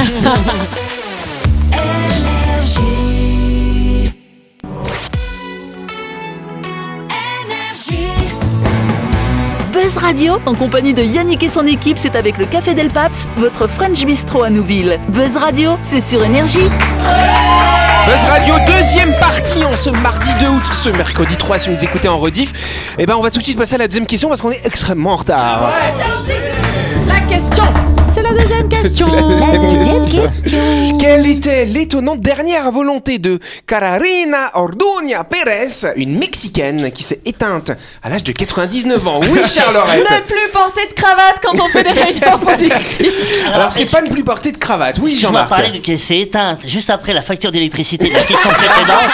Buzz 9.73 9.99
Radio, 9.99 10.39
en 10.47 10.55
compagnie 10.55 10.95
de 10.95 11.03
Yannick 11.03 11.43
et 11.43 11.49
son 11.49 11.67
équipe, 11.67 11.99
c'est 11.99 12.17
avec 12.17 12.39
le 12.39 12.47
Café 12.47 12.75
Del 12.75 12.89
Paps, 12.89 13.29
votre 13.37 13.67
French 13.69 14.05
Bistro 14.05 14.43
à 14.43 14.51
Nouville. 14.51 14.99
Buzz 15.09 15.37
Radio, 15.37 15.77
c'est 15.81 16.01
sur 16.01 16.25
Énergie. 16.25 16.59
Buzz 18.07 18.25
Radio, 18.29 18.55
deuxième 18.69 19.13
partie 19.19 19.65
en 19.65 19.75
ce 19.75 19.91
mardi 19.91 20.31
2 20.39 20.47
août, 20.47 20.63
ce 20.73 20.91
mercredi 20.91 21.37
3 21.37 21.59
si 21.59 21.69
vous 21.69 21.75
nous 21.75 21.85
écoutez 21.85 22.07
en 22.07 22.21
rediff. 22.21 22.53
Et 22.99 23.05
ben 23.05 23.17
on 23.17 23.21
va 23.21 23.33
tout 23.33 23.41
de 23.41 23.45
suite 23.45 23.59
passer 23.59 23.75
à 23.75 23.79
la 23.79 23.89
deuxième 23.89 24.07
question 24.07 24.29
parce 24.29 24.41
qu'on 24.41 24.53
est 24.53 24.65
extrêmement 24.65 25.15
en 25.15 25.17
retard. 25.17 25.73
La 27.09 27.21
question, 27.29 27.65
c'est 28.95 29.05
la 29.07 29.23
deuxième 29.23 29.51
question. 29.53 29.53
La 29.53 29.59
deuxième 29.59 30.07
question. 30.11 30.99
Quelle 31.01 31.27
était 31.27 31.65
l'étonnante 31.65 32.21
dernière 32.21 32.71
volonté 32.71 33.19
de 33.19 33.39
Cararina 33.67 34.51
Orduña 34.55 35.25
Pérez, 35.25 35.93
une 35.97 36.19
Mexicaine 36.19 36.91
qui 36.93 37.03
s'est 37.03 37.21
éteinte 37.25 37.73
à 38.03 38.09
l'âge 38.09 38.25
de 38.25 38.33
99 38.33 39.07
ans? 39.09 39.21
Oui, 39.23 39.41
Charlorette 39.45 40.01
Ne 40.11 40.21
plus 40.27 40.51
porter 40.53 40.87
de 40.89 40.95
cravate 40.95 41.37
quand 41.43 41.61
on 41.61 41.69
fait 41.69 41.83
des 41.85 41.91
réunions 41.91 42.39
politiques. 42.39 43.13
Alors 43.53 43.71
c'est 43.71 43.91
pas 43.91 44.03
ne 44.03 44.11
plus 44.11 44.25
porter 44.25 44.53
de 44.53 44.59
cravate, 44.59 44.99
oui 45.01 45.17
Jean-Marc. 45.17 45.49
parler 45.49 45.71
de 45.71 45.79
qu'elle 45.79 45.99
s'est 45.99 46.19
éteinte 46.19 46.67
juste 46.69 46.91
après 46.91 47.13
la 47.13 47.23
facture 47.23 47.51
d'électricité 47.53 48.09
de 48.09 48.15
la 48.15 48.23
question 48.25 48.49
précédente. 48.51 49.11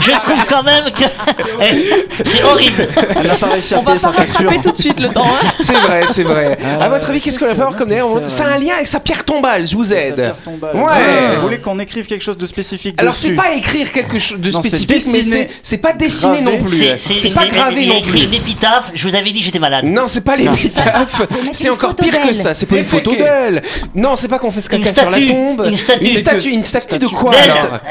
Je 0.00 0.10
trouve 0.10 0.44
quand 0.48 0.62
même 0.62 0.84
que 0.92 1.04
c'est 2.24 2.42
horrible. 2.42 2.86
Elle 3.16 3.26
n'a 3.26 3.34
pas 3.36 3.46
réussi 3.46 3.74
à 3.74 3.78
On 3.78 3.82
va 3.82 3.94
pas 3.94 4.10
rattraper 4.10 4.60
tout 4.62 4.72
de 4.72 4.76
suite 4.76 5.00
le 5.00 5.08
temps. 5.08 5.26
hein. 5.26 5.48
C'est 5.60 5.72
vrai, 5.74 6.02
c'est 6.10 6.22
vrai. 6.24 6.58
Ah 6.80 6.84
à 6.84 6.88
votre 6.88 7.10
avis, 7.10 7.20
qu'est-ce 7.20 7.38
qu'on 7.38 7.46
va 7.46 7.52
avoir 7.52 7.76
comme 7.76 7.88
d'ailleurs 7.88 8.08
Ça 8.28 8.44
a 8.46 8.54
un 8.54 8.58
lien 8.58 8.74
avec 8.74 8.86
sa 8.88 9.00
pierre 9.00 9.13
tombale, 9.22 9.66
je 9.66 9.76
vous 9.76 9.92
aide. 9.92 10.34
Ouais. 10.46 10.82
Ah, 10.88 11.34
Vous 11.36 11.42
voulez 11.42 11.58
qu'on 11.58 11.78
écrive 11.78 12.06
quelque 12.06 12.22
chose 12.22 12.38
de 12.38 12.46
spécifique 12.46 12.94
Alors 12.98 13.14
c'est 13.14 13.32
pas 13.32 13.54
écrire 13.54 13.92
quelque 13.92 14.18
chose 14.18 14.40
de 14.40 14.50
Non, 14.50 14.62
c'est 14.62 14.68
spécifique, 14.68 15.12
mais 15.12 15.22
c'est 15.22 15.50
c'est 15.62 15.78
pas 15.78 15.92
dessiner 15.92 16.40
non 16.40 16.58
plus. 16.62 16.98
C'est 16.98 17.34
pas 17.34 17.46
gravé 17.46 17.86
non 17.86 17.98
écrit 17.98 18.10
plus. 18.10 18.24
une 18.24 18.34
épitaphe. 18.34 18.90
Je 18.94 19.08
vous 19.08 19.14
avais 19.14 19.30
dit 19.32 19.40
que 19.40 19.44
j'étais 19.46 19.58
malade. 19.58 19.84
Non, 19.84 20.08
c'est 20.08 20.22
pas 20.24 20.36
l'épitaphe. 20.36 21.22
C'est 21.52 21.70
encore 21.70 21.94
pire 21.94 22.20
que 22.20 22.32
ça. 22.32 22.54
C'est 22.54 22.66
pas 22.66 22.76
une 22.78 22.84
photo 22.84 23.14
d'elle. 23.14 23.62
Non, 23.94 24.16
c'est 24.16 24.28
pas 24.28 24.38
qu'on 24.38 24.50
fait 24.50 24.60
ce 24.60 24.68
caca 24.68 24.92
sur 24.92 25.10
la 25.10 25.20
tombe. 25.26 25.64
Une 25.66 25.76
statue. 25.76 26.04
Une 26.06 26.14
statue. 26.14 26.50
Une 26.50 26.64
statue 26.64 26.98
de 26.98 27.06
quoi 27.06 27.32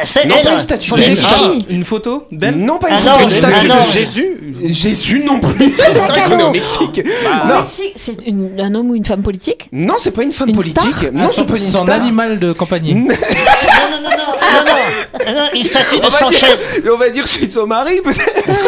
C'est 0.04 0.26
Non, 0.26 0.42
pas 0.44 0.52
une 0.54 0.60
statue. 0.60 0.92
Une 1.70 1.86
photo 1.86 2.28
d'elle 2.32 2.58
Non, 2.58 2.78
pas 2.80 2.90
une 2.90 2.96
Ah 2.96 3.14
photo. 3.14 3.24
Une 3.26 3.32
statue 3.32 3.70
ah 3.72 3.86
de 3.86 3.92
Jésus. 3.92 4.38
Jésus 4.64 5.24
non 5.26 5.40
plus. 5.40 5.74
On 6.32 6.40
est 6.40 6.44
au 6.44 6.52
Mexique. 6.52 7.02
Au. 7.04 7.60
Mexique, 7.60 7.94
c'est 7.96 8.18
un 8.60 8.76
homme 8.76 8.90
ou 8.92 8.96
une 8.96 9.06
femme 9.06 9.22
politique 9.22 9.68
Non, 9.72 9.96
c'est 10.00 10.12
pas 10.12 10.24
une 10.24 10.32
femme 10.32 10.52
politique. 10.52 11.03
Non, 11.12 11.24
Ah, 11.26 11.30
c'est 11.30 11.36
son, 11.42 11.48
son 11.78 11.84
star. 11.84 11.96
animal 11.96 12.40
de 12.40 12.52
compagnie. 12.54 12.94
Non, 12.96 13.02
non, 13.02 13.10
non, 13.10 14.10
non, 14.10 14.10
non, 14.10 15.26
non, 15.26 15.34
non, 15.34 15.50
une 15.54 15.64
statue 15.64 16.00
de 16.00 16.06
On 16.06 16.10
Sanchez. 16.12 16.38
dire, 16.82 16.92
on 16.94 16.98
va 16.98 17.10
dire 17.10 17.28
celui 17.28 17.48
de 17.48 17.52
son 17.54 17.66
mari, 17.68 18.02
peut-être. 18.04 18.60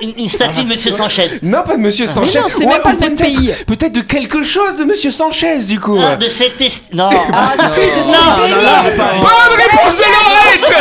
Une, 0.00 0.14
une 0.18 0.28
statue 0.28 0.62
de 0.64 0.68
Monsieur 0.68 0.92
Sanchez. 0.92 1.30
Non, 1.42 1.62
pas 1.62 1.76
de 1.76 1.80
Monsieur 1.80 2.06
Sanchez. 2.06 2.40
non, 2.40 2.46
c'est 2.48 2.64
Ou- 2.64 2.68
même 2.68 2.80
pas 2.82 2.92
le 2.92 2.98
même 2.98 3.14
peut-être- 3.16 3.38
pays. 3.38 3.54
Peut-être 3.66 3.92
de 3.92 4.00
quelque 4.00 4.42
chose 4.42 4.76
de 4.76 4.84
Monsieur 4.84 5.10
Sanchez, 5.10 5.58
du 5.66 5.78
coup. 5.80 5.98
Ah, 6.02 6.16
de 6.16 6.28
cette 6.28 6.60
est... 6.60 6.82
Non. 6.92 7.10
Ah 7.32 7.52
si, 7.74 7.80
de 7.80 8.02
son 8.02 8.12
non, 8.12 8.36
pénis. 8.42 8.54
non, 8.54 9.04
non. 9.04 9.20
Bonne 9.20 9.56
réponse 9.58 9.96
de 9.98 10.04
Laurette 10.04 10.74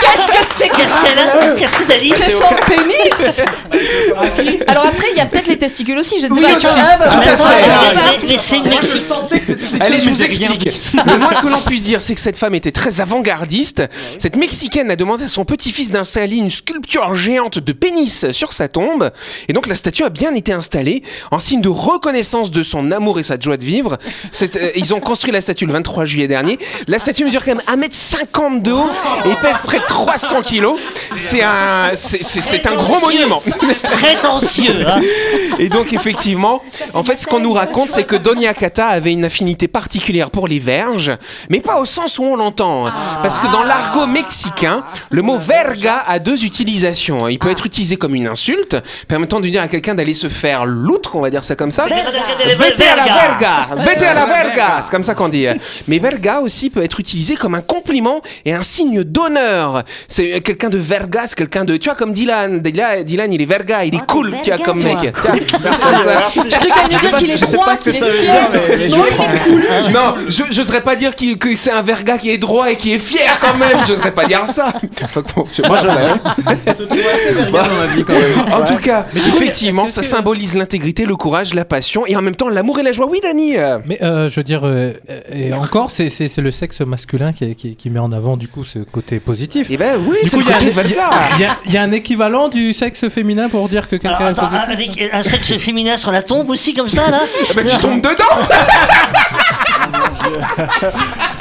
Qu'est-ce 0.00 0.32
que 0.32 0.46
c'est 0.58 0.68
que 0.68 0.76
Qu'est-ce 0.76 1.00
qu'elle 1.00 1.18
a 1.18 1.54
Qu'est-ce 1.56 1.76
que 1.76 1.84
t'as 1.84 1.98
dit 1.98 2.10
C'est 2.10 2.32
son 2.32 2.44
pénis 2.66 3.42
Alors 4.66 4.86
après, 4.86 5.08
il 5.12 5.16
y 5.16 5.20
a 5.20 5.26
peut-être 5.26 5.46
les 5.46 5.58
testicules 5.58 5.98
aussi, 5.98 6.20
je 6.20 6.26
ne 6.26 6.34
sais 6.34 6.40
Oui, 6.40 6.52
pas. 6.52 6.96
bah, 6.98 7.08
Tout 7.10 7.16
à 7.18 7.20
bah, 7.20 7.26
fait. 7.26 7.36
bah, 7.36 7.46
Mais- 7.94 8.18
mais- 8.22 8.28
mais 8.28 8.38
c'est 8.38 8.56
une 8.58 8.68
Mexique. 8.68 9.02
Allez, 9.80 10.00
je 10.00 10.10
vous 10.10 10.22
explique. 10.22 10.68
Le 10.94 11.18
moins 11.18 11.34
que 11.34 11.46
l'on 11.46 11.60
puisse 11.60 11.82
dire, 11.84 12.02
c'est 12.02 12.14
que 12.14 12.20
cette 12.20 12.38
femme 12.38 12.54
était 12.54 12.72
très 12.72 13.00
avant-gardiste. 13.00 13.82
Cette 14.18 14.36
Mexicaine 14.36 14.90
a 14.90 14.96
demandé 14.96 15.24
à 15.24 15.28
son 15.28 15.44
petit-fils 15.44 15.90
d'installer 15.90 16.36
une 16.36 16.50
sculpture 16.50 17.14
géante 17.14 17.58
de 17.58 17.72
pénis 17.72 18.30
sur 18.32 18.52
sa 18.52 18.68
tombe. 18.68 19.10
Et 19.48 19.52
donc, 19.52 19.66
la 19.66 19.74
statue 19.74 20.02
a 20.04 20.10
bien 20.10 20.34
été 20.34 20.52
installée 20.52 21.02
en 21.30 21.38
signe 21.38 21.60
de 21.60 21.68
reconnaissance 21.68 22.50
de 22.50 22.62
son 22.62 22.90
amour 22.92 23.18
et 23.18 23.22
sa 23.22 23.38
joie 23.38 23.56
de 23.56 23.64
vivre. 23.64 23.98
Euh, 24.42 24.70
Ils 24.76 24.94
ont 24.94 25.00
construit 25.00 25.32
la 25.32 25.40
statue 25.40 25.66
le 25.66 25.72
23 25.72 26.04
juillet 26.04 26.28
dernier. 26.28 26.58
La 26.88 26.98
statue 26.98 27.24
mesure 27.24 27.44
quand 27.44 27.54
même 27.54 27.82
1m50 27.82 28.62
de 28.62 28.72
haut 28.72 28.90
et 29.24 29.34
pèse 29.42 29.62
près 29.62 29.78
de 29.78 29.84
300 29.86 30.42
kilos. 30.42 30.78
C'est 31.16 31.42
un, 31.42 31.90
c'est- 31.94 32.66
un 32.66 32.74
gros 32.74 32.98
monument. 33.00 33.40
Prétentieux, 33.92 34.86
hein. 34.86 35.00
Et 35.58 35.68
donc 35.68 35.92
effectivement, 35.92 36.62
en 36.94 37.02
fait, 37.02 37.16
ce 37.16 37.26
qu'on 37.26 37.38
nous 37.40 37.52
raconte, 37.52 37.90
c'est 37.90 38.04
que 38.04 38.16
Doña 38.16 38.52
Cata 38.54 38.86
avait 38.88 39.12
une 39.12 39.24
affinité 39.24 39.45
particulière 39.68 40.30
pour 40.30 40.48
les 40.48 40.58
verges, 40.58 41.12
mais 41.50 41.60
pas 41.60 41.78
au 41.80 41.84
sens 41.84 42.18
où 42.18 42.24
on 42.24 42.36
l'entend. 42.36 42.90
Parce 43.22 43.38
que 43.38 43.46
dans 43.50 43.62
l'argot 43.62 44.06
mexicain, 44.06 44.84
le 45.10 45.22
mot 45.22 45.38
verga 45.38 46.04
a 46.06 46.18
deux 46.18 46.44
utilisations. 46.44 47.28
Il 47.28 47.38
peut 47.38 47.50
être 47.50 47.66
utilisé 47.66 47.96
comme 47.96 48.14
une 48.14 48.26
insulte, 48.26 48.76
permettant 49.08 49.40
de 49.40 49.48
dire 49.48 49.62
à 49.62 49.68
quelqu'un 49.68 49.94
d'aller 49.94 50.14
se 50.14 50.28
faire 50.28 50.66
l'outre, 50.66 51.16
on 51.16 51.20
va 51.20 51.30
dire 51.30 51.44
ça 51.44 51.56
comme 51.56 51.70
ça. 51.70 51.86
Vete 51.86 52.80
à 52.80 52.96
la 52.96 53.04
verga 53.04 53.68
Vete 53.84 54.02
à 54.02 54.14
la 54.14 54.26
verga 54.26 54.80
C'est 54.82 54.90
comme 54.90 55.02
ça 55.02 55.14
qu'on 55.14 55.28
dit. 55.28 55.46
Mais 55.88 55.98
verga 55.98 56.40
aussi 56.40 56.70
peut 56.70 56.82
être 56.82 57.00
utilisé 57.00 57.36
comme 57.36 57.54
un 57.54 57.60
compliment 57.60 58.20
et 58.44 58.52
un 58.52 58.62
signe 58.62 59.02
d'honneur. 59.02 59.82
C'est 60.08 60.40
quelqu'un 60.40 60.68
de 60.68 60.78
verga, 60.78 61.22
c'est 61.26 61.36
quelqu'un 61.36 61.64
de... 61.64 61.76
Tu 61.76 61.88
vois, 61.88 61.96
comme 61.96 62.12
Dylan. 62.12 62.60
Dylan, 62.60 63.02
Dylan, 63.02 63.32
il 63.32 63.42
est 63.42 63.46
verga, 63.46 63.84
il 63.84 63.94
est 63.94 64.06
cool, 64.06 64.34
tu 64.42 64.50
vois, 64.50 64.58
comme 64.58 64.82
mec. 64.82 65.14
Merci, 65.62 65.82
ça. 65.82 66.28
Je 66.90 67.36
sais 67.36 67.46
dire 67.46 67.60
pas, 67.60 67.76
ce 67.76 67.84
que 67.84 67.92
ça 67.92 68.06
veut 68.06 68.18
dire, 68.18 68.34
mais, 68.52 68.88
je 69.44 69.92
Non, 69.92 70.00
Non, 70.00 70.14
je 70.28 70.42
j'oserais 70.50 70.80
pas 70.82 70.96
dire 70.96 71.14
qu'il- 71.14 71.38
que 71.38 71.54
c'est 71.56 71.70
un 71.70 71.82
verga 71.82 72.18
qui 72.18 72.30
est 72.30 72.38
droit 72.38 72.70
et 72.70 72.76
qui 72.76 72.92
est 72.92 72.98
fier 72.98 73.38
quand 73.40 73.56
même. 73.56 73.78
J'oserais 73.86 74.12
pas 74.12 74.26
dire 74.26 74.46
ça. 74.46 74.72
Je-. 75.52 75.62
En 78.52 78.64
tout 78.64 78.76
cas, 78.76 79.06
effectivement, 79.14 79.86
ça 79.86 80.00
que- 80.02 80.06
symbolise 80.06 80.56
l'intégrité, 80.56 81.04
le 81.04 81.16
courage, 81.16 81.54
la 81.54 81.64
passion 81.64 82.04
et 82.06 82.16
en 82.16 82.22
même 82.22 82.36
temps 82.36 82.48
l'amour 82.48 82.78
et 82.78 82.82
la 82.82 82.92
joie. 82.92 83.06
Oui, 83.08 83.20
Dani. 83.22 83.54
Mais 83.86 84.02
euh, 84.02 84.28
je 84.28 84.36
veux 84.36 84.42
dire, 84.44 84.62
euh, 84.64 84.92
et 85.32 85.52
encore, 85.52 85.90
c'est- 85.90 86.08
c'est 86.08 86.28
c'est 86.28 86.42
le 86.42 86.50
sexe 86.50 86.80
masculin 86.80 87.32
qui, 87.32 87.54
qui, 87.54 87.76
qui 87.76 87.90
met 87.90 88.00
en 88.00 88.12
avant 88.12 88.36
du 88.36 88.48
coup 88.48 88.64
ce 88.64 88.78
côté 88.80 89.20
positif. 89.20 89.66
Eh 89.70 89.76
ben 89.76 89.98
oui, 90.06 90.16
Du 90.22 90.28
c'est 90.28 90.36
coup, 90.38 90.42
le 90.44 90.48
il 90.48 90.50
y 90.50 90.52
a 90.52 90.58
côté. 90.58 90.90
Il 91.36 91.40
y, 91.40 91.44
a- 91.44 91.56
il 91.66 91.72
y 91.72 91.76
a 91.76 91.82
un 91.82 91.92
équivalent 91.92 92.48
du 92.48 92.72
sexe 92.72 93.08
féminin 93.08 93.48
pour 93.48 93.68
dire 93.68 93.88
que 93.88 93.96
quelqu'un 93.96 94.28
est 94.28 94.38
attends, 94.38 94.46
positif 94.48 94.98
avec 95.00 95.10
un 95.12 95.22
sexe 95.22 95.56
féminin 95.58 95.96
sur 95.96 96.12
la 96.12 96.22
tombe 96.22 96.50
aussi, 96.50 96.74
comme 96.74 96.88
ça, 96.88 97.10
là 97.10 97.20
Eh 97.50 97.54
ben, 97.54 97.64
tu 97.66 97.76
tombes 97.78 98.00
dedans. 98.00 98.14
yeah. 100.22 101.32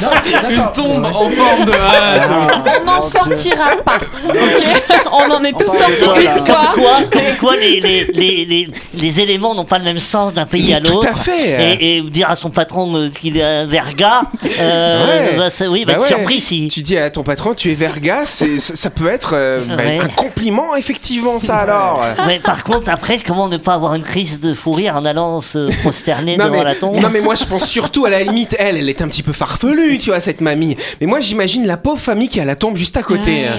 Une 0.00 0.72
tombe 0.72 1.04
en 1.04 1.28
forme 1.28 1.64
de. 1.66 1.72
Ah, 1.74 2.16
c'est- 2.20 2.80
On 2.80 2.84
n'en 2.84 3.00
sortira 3.02 3.76
pas. 3.84 3.98
Ok 4.28 4.64
On 5.12 5.30
en 5.30 5.44
est 5.44 5.52
tous 5.52 5.66
sortis 5.72 6.04
voilà. 6.04 6.36
une 6.38 6.46
fois. 6.46 6.70
quoi, 6.74 6.96
comme 7.10 7.36
quoi 7.40 7.56
les, 7.56 7.80
les, 7.80 8.04
les, 8.14 8.44
les, 8.44 8.68
les 8.94 9.20
éléments 9.20 9.54
n'ont 9.54 9.64
pas 9.64 9.78
le 9.78 9.84
même 9.84 9.98
sens 9.98 10.34
d'un 10.34 10.46
pays 10.46 10.74
à 10.74 10.80
Tout 10.80 10.92
l'autre. 10.94 11.08
à 11.08 11.14
fait. 11.14 11.76
Et, 11.80 11.96
et 11.98 12.02
dire 12.02 12.30
à 12.30 12.36
son 12.36 12.50
patron 12.50 12.94
euh, 12.96 13.08
qu'il 13.10 13.36
est 13.36 13.42
un 13.42 13.66
verga, 13.66 14.22
euh, 14.60 15.06
Ouais. 15.30 15.36
bah, 15.38 15.50
ça- 15.50 15.68
oui, 15.68 15.84
va 15.84 15.92
Bah 15.92 15.98
être 15.98 16.02
ouais. 16.02 16.08
surpris 16.08 16.40
si. 16.40 16.68
Tu 16.68 16.82
dis 16.82 16.98
à 16.98 17.10
ton 17.10 17.22
patron, 17.22 17.54
tu 17.54 17.70
es 17.70 17.74
verga, 17.74 18.26
ça 18.26 18.46
ça 18.58 18.90
peut 18.90 19.08
être 19.08 19.32
euh, 19.34 19.62
bah, 19.66 19.76
Ouais. 19.76 19.98
un 20.02 20.08
compliment, 20.08 20.74
effectivement, 20.76 21.38
ça 21.40 21.58
alors. 21.58 22.02
Mais 22.26 22.38
par 22.40 22.64
contre, 22.64 22.88
après, 22.90 23.18
comment 23.24 23.48
ne 23.48 23.56
pas 23.56 23.74
avoir 23.74 23.94
une 23.94 24.02
crise 24.02 24.40
de 24.40 24.54
fou 24.54 24.72
rire 24.72 24.96
en 24.96 25.04
allant 25.04 25.40
se 25.40 25.70
prosterner 25.82 26.36
Non 26.36 26.46
devant 26.46 26.58
mais, 26.58 26.64
la 26.64 26.74
tombe 26.74 26.96
non 26.96 27.08
mais 27.10 27.20
moi 27.20 27.34
je 27.34 27.44
pense 27.44 27.66
surtout 27.66 28.04
à 28.06 28.10
la 28.10 28.22
limite 28.22 28.54
elle 28.58 28.76
elle 28.76 28.88
est 28.88 29.02
un 29.02 29.08
petit 29.08 29.22
peu 29.22 29.32
farfelue 29.32 29.83
tu 29.98 30.10
vois 30.10 30.20
cette 30.20 30.40
mamie 30.40 30.76
mais 31.00 31.06
moi 31.06 31.20
j'imagine 31.20 31.66
la 31.66 31.76
pauvre 31.76 32.00
famille 32.00 32.28
qui 32.28 32.40
a 32.40 32.44
la 32.44 32.56
tombe 32.56 32.76
juste 32.76 32.96
à 32.96 33.02
côté 33.02 33.46
hein. 33.46 33.56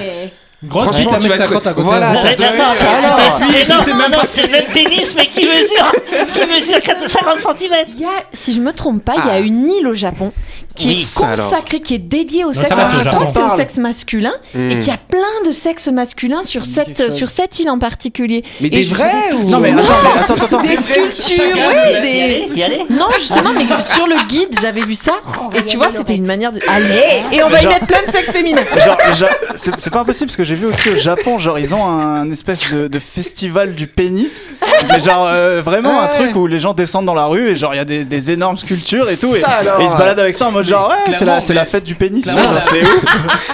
Grosse 0.67 0.83
Franchement, 0.83 1.11
bite 1.11 1.13
à 1.13 1.17
tu 1.19 1.23
vas 1.23 1.29
mettre 1.29 1.41
être- 1.43 1.49
50 1.49 1.67
à 1.67 1.73
côté. 1.73 1.83
voilà, 1.85 2.11
Ouais. 2.11 2.17
t'as 2.21 2.29
Mais 2.29 2.35
deux- 2.35 2.43
non, 2.57 2.69
ça 2.71 2.85
mais- 2.85 3.05
alors. 3.05 3.39
mais 3.39 3.93
non, 3.93 3.97
non, 3.99 4.09
non, 4.17 4.23
c'est 4.25 4.41
le 4.43 4.49
même 4.49 4.65
pénis, 4.73 5.15
mais 5.15 5.27
qui 5.27 5.41
mesure, 5.45 5.91
qui 6.33 6.45
mesure 6.45 6.81
4 6.81 7.09
50 7.09 7.39
cm. 7.39 7.73
Il 7.89 7.99
y 7.99 8.05
a, 8.05 8.09
si 8.33 8.53
je 8.53 8.59
me 8.61 8.73
trompe 8.73 9.03
pas, 9.03 9.13
il 9.17 9.25
y 9.25 9.29
a 9.29 9.33
Ah. 9.35 9.39
une 9.39 9.65
île 9.69 9.87
au 9.87 9.93
Japon 9.93 10.31
qui 10.75 10.87
Oui, 10.89 10.93
est 11.01 11.05
ça 11.05 11.27
alors. 11.27 11.45
consacrée, 11.49 11.79
qui 11.81 11.95
est 11.95 11.99
dédiée 11.99 12.43
au 12.43 12.51
sexe. 12.51 12.67
ça 12.69 12.75
va, 12.75 12.91
je 12.91 13.03
c'est 13.03 13.09
crois 13.09 13.19
le 13.21 13.25
que 13.27 13.31
c'est 13.31 13.41
au 13.43 13.55
sexe 13.55 13.77
masculin 13.77 14.33
Hmm. 14.53 14.69
et 14.71 14.77
qu'il 14.77 14.87
y 14.87 14.91
a 14.91 14.97
plein 14.97 15.19
de 15.45 15.51
sexes 15.51 15.87
masculins 15.87 16.43
sur 16.43 16.65
cette 16.65 17.13
sur 17.13 17.29
cette 17.29 17.59
île 17.59 17.69
en 17.69 17.79
particulier. 17.79 18.43
mais 18.59 18.67
Et 18.67 18.71
des 18.71 18.83
je- 18.83 18.93
vrais 18.93 19.33
ou 19.33 19.43
Non 19.49 19.59
mais 19.59 19.71
attends, 19.71 19.83
mais 20.15 20.19
attends, 20.21 20.33
attends, 20.33 20.45
attends. 20.57 20.61
Des 20.61 20.75
sculptures, 20.77 21.45
Y 21.45 21.53
oui, 21.53 22.01
des. 22.01 22.21
aller, 22.21 22.49
y 22.55 22.63
aller 22.63 22.79
Non, 22.89 23.05
justement, 23.17 23.51
mais 23.53 23.65
sur 23.79 24.07
le 24.07 24.15
guide, 24.27 24.49
j'avais 24.61 24.81
vu 24.81 24.95
ça. 24.95 25.13
Et 25.55 25.63
tu 25.63 25.77
vois, 25.77 25.91
c'était 25.91 26.15
une 26.15 26.27
manière 26.27 26.51
de. 26.51 26.59
Allez 26.67 27.23
Et 27.31 27.43
on 27.43 27.49
va 27.49 27.59
y 27.59 27.63
Genre- 27.63 27.71
mettre 27.73 27.87
plein 27.87 28.01
de 28.05 28.11
sexes 28.11 28.31
féminins. 28.31 28.63
Genre, 28.85 28.97
genre, 29.15 29.29
c'est 29.55 29.79
c'est 29.79 29.89
pas 29.89 29.99
impossible 30.01 30.27
parce 30.27 30.37
que 30.37 30.43
j'ai 30.43 30.54
vu 30.55 30.65
aussi 30.65 30.89
au 30.89 30.95
Japon, 30.97 31.37
genre 31.39 31.59
ils 31.59 31.73
ont 31.75 31.85
un 31.87 32.29
espèce 32.31 32.71
de, 32.71 32.87
de 32.87 32.99
festival 32.99 33.75
du 33.75 33.87
pénis, 33.87 34.49
mais 34.91 34.99
genre 34.99 35.27
euh, 35.27 35.61
vraiment 35.63 36.01
un 36.01 36.05
Ouais. 36.05 36.09
truc 36.11 36.35
où 36.35 36.47
les 36.47 36.59
gens 36.59 36.73
descendent 36.73 37.05
dans 37.05 37.13
la 37.13 37.25
rue 37.25 37.49
et 37.49 37.55
genre 37.55 37.73
il 37.73 37.77
y 37.77 37.79
a 37.79 37.85
des, 37.85 38.05
des 38.05 38.31
énormes 38.31 38.57
sculptures 38.57 39.09
et 39.09 39.17
tout, 39.17 39.35
et, 39.35 39.39
Ça 39.39 39.47
alors. 39.47 39.79
et 39.79 39.83
ils 39.83 39.89
se 39.89 39.95
baladent 39.95 40.19
avec 40.19 40.35
ça 40.35 40.47
en 40.47 40.51
mode 40.51 40.65
genre 40.65 40.89
ouais 40.89 40.95
c'est 41.05 41.11
clairement, 41.17 41.33
la, 41.35 41.41
c'est 41.41 41.53
mais- 41.53 41.59
la 41.59 41.65
fête 41.65 41.83
du 41.83 41.95
pénis, 41.95 42.23
clairement, 42.23 42.41
c'est 42.69 42.81
ouf. 42.81 43.05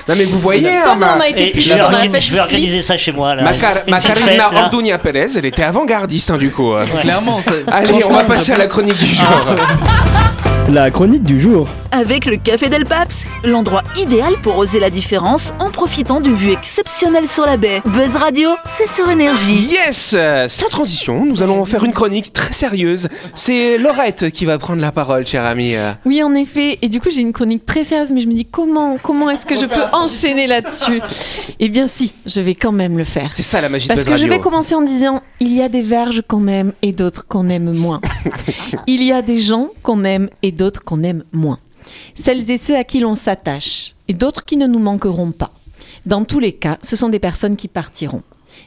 non 0.08 0.16
mais 0.16 0.26
vous 0.26 0.40
voyez 0.40 0.70
Toi, 0.84 0.92
hein, 0.92 0.96
ma, 0.96 1.18
on 1.18 1.22
a 1.22 1.28
été 1.28 1.60
je 1.60 1.70
vais, 1.74 1.78
pendant 1.80 1.92
la 1.92 1.98
organi- 2.06 2.12
fête 2.12 2.22
je 2.24 2.32
vais 2.34 2.40
organiser 2.40 2.82
ça 2.82 2.98
chez 2.98 3.12
moi. 3.12 3.36
Là. 3.36 3.44
ma, 3.44 3.52
ma 3.88 4.00
là. 4.00 4.50
Orduña 4.64 4.98
Pérez 4.98 5.26
elle 5.38 5.46
était 5.46 5.64
avant-gardiste 5.64 6.32
hein, 6.32 6.38
du 6.38 6.52
coup 6.52 6.72
Clairement, 7.02 7.42
c'est- 7.44 7.64
allez 7.72 8.04
on 8.06 8.14
va 8.14 8.24
passer 8.24 8.52
à 8.54 8.58
la 8.58 8.68
chronique 8.68 8.98
du 8.98 9.06
jour 9.14 9.26
La 10.72 10.90
chronique 10.90 11.24
du 11.24 11.38
jour. 11.38 11.68
Avec 11.92 12.26
le 12.26 12.38
Café 12.38 12.70
Del 12.70 12.86
Paps, 12.86 13.28
l'endroit 13.44 13.84
idéal 14.00 14.36
pour 14.42 14.58
oser 14.58 14.80
la 14.80 14.90
différence 14.90 15.52
en 15.60 15.70
profitant 15.70 16.22
d'une 16.22 16.36
vue 16.36 16.52
exceptionnelle 16.52 17.28
sur 17.28 17.46
la 17.46 17.58
baie. 17.58 17.82
Buzz 17.84 18.16
Radio, 18.16 18.48
c'est 18.64 18.88
sur 18.88 19.10
énergie. 19.10 19.68
Yes 19.70 20.16
Sans 20.48 20.70
transition, 20.70 21.26
nous 21.26 21.44
allons 21.44 21.66
faire 21.66 21.84
une 21.84 21.92
chronique 21.92 22.32
très 22.32 22.54
sérieuse. 22.54 23.10
C'est 23.36 23.78
Laurette 23.78 24.32
qui 24.32 24.46
va 24.46 24.58
prendre 24.58 24.82
la 24.82 24.94
parole, 24.94 25.28
cher 25.28 25.44
ami. 25.46 25.76
euh. 25.76 25.92
Oui, 26.06 26.24
en 26.24 26.34
effet. 26.36 26.80
Et 26.82 26.88
du 26.88 27.02
coup, 27.02 27.10
j'ai 27.12 27.20
une 27.20 27.34
chronique 27.34 27.66
très 27.66 27.84
sérieuse, 27.84 28.12
mais 28.14 28.22
je 28.22 28.30
me 28.30 28.34
dis 28.34 28.46
comment, 28.46 28.96
comment 29.04 29.30
est-ce 29.30 29.46
que 29.46 29.58
je 29.58 29.66
peux 29.66 29.84
enchaîner 29.92 30.48
là-dessus? 30.48 31.02
Eh 31.60 31.68
bien, 31.68 31.90
si, 31.90 32.14
je 32.26 32.40
vais 32.40 32.56
quand 32.56 32.72
même 32.72 32.98
le 32.98 33.04
faire. 33.04 33.32
C'est 33.34 33.42
ça 33.42 33.60
la 33.60 33.68
magie 33.68 33.90
de 33.90 33.94
Parce 33.94 34.06
Buzz 34.06 34.14
que 34.14 34.22
je 34.22 34.28
vais 34.28 34.40
commencer 34.40 34.74
en 34.74 34.82
disant 34.82 35.22
il 35.42 35.54
y 35.54 35.62
a 35.62 35.68
des 35.68 35.82
verges 35.82 36.24
qu'on 36.26 36.48
aime 36.48 36.72
et 36.82 36.94
d'autres 36.94 37.28
qu'on 37.28 37.50
aime 37.50 37.74
moins. 37.74 38.00
il 38.88 39.04
y 39.04 39.12
a 39.12 39.22
des 39.22 39.42
gens 39.42 39.70
qu'on 39.84 40.06
aime 40.06 40.30
et 40.42 40.52
d'autres 40.52 40.61
qu'on 40.70 41.04
aime 41.04 41.24
moins. 41.32 41.60
Celles 42.16 42.50
et 42.52 42.58
ceux 42.58 42.76
à 42.76 42.84
qui 42.84 43.00
l'on 43.00 43.16
s'attache 43.16 43.96
et 44.08 44.14
d'autres 44.14 44.46
qui 44.46 44.58
ne 44.58 44.68
nous 44.68 44.80
manqueront 44.80 45.32
pas. 45.32 45.52
Dans 46.06 46.26
tous 46.26 46.40
les 46.40 46.54
cas, 46.54 46.78
ce 46.84 46.96
sont 46.96 47.10
des 47.10 47.20
personnes 47.20 47.58
qui 47.58 47.68
partiront. 47.68 48.24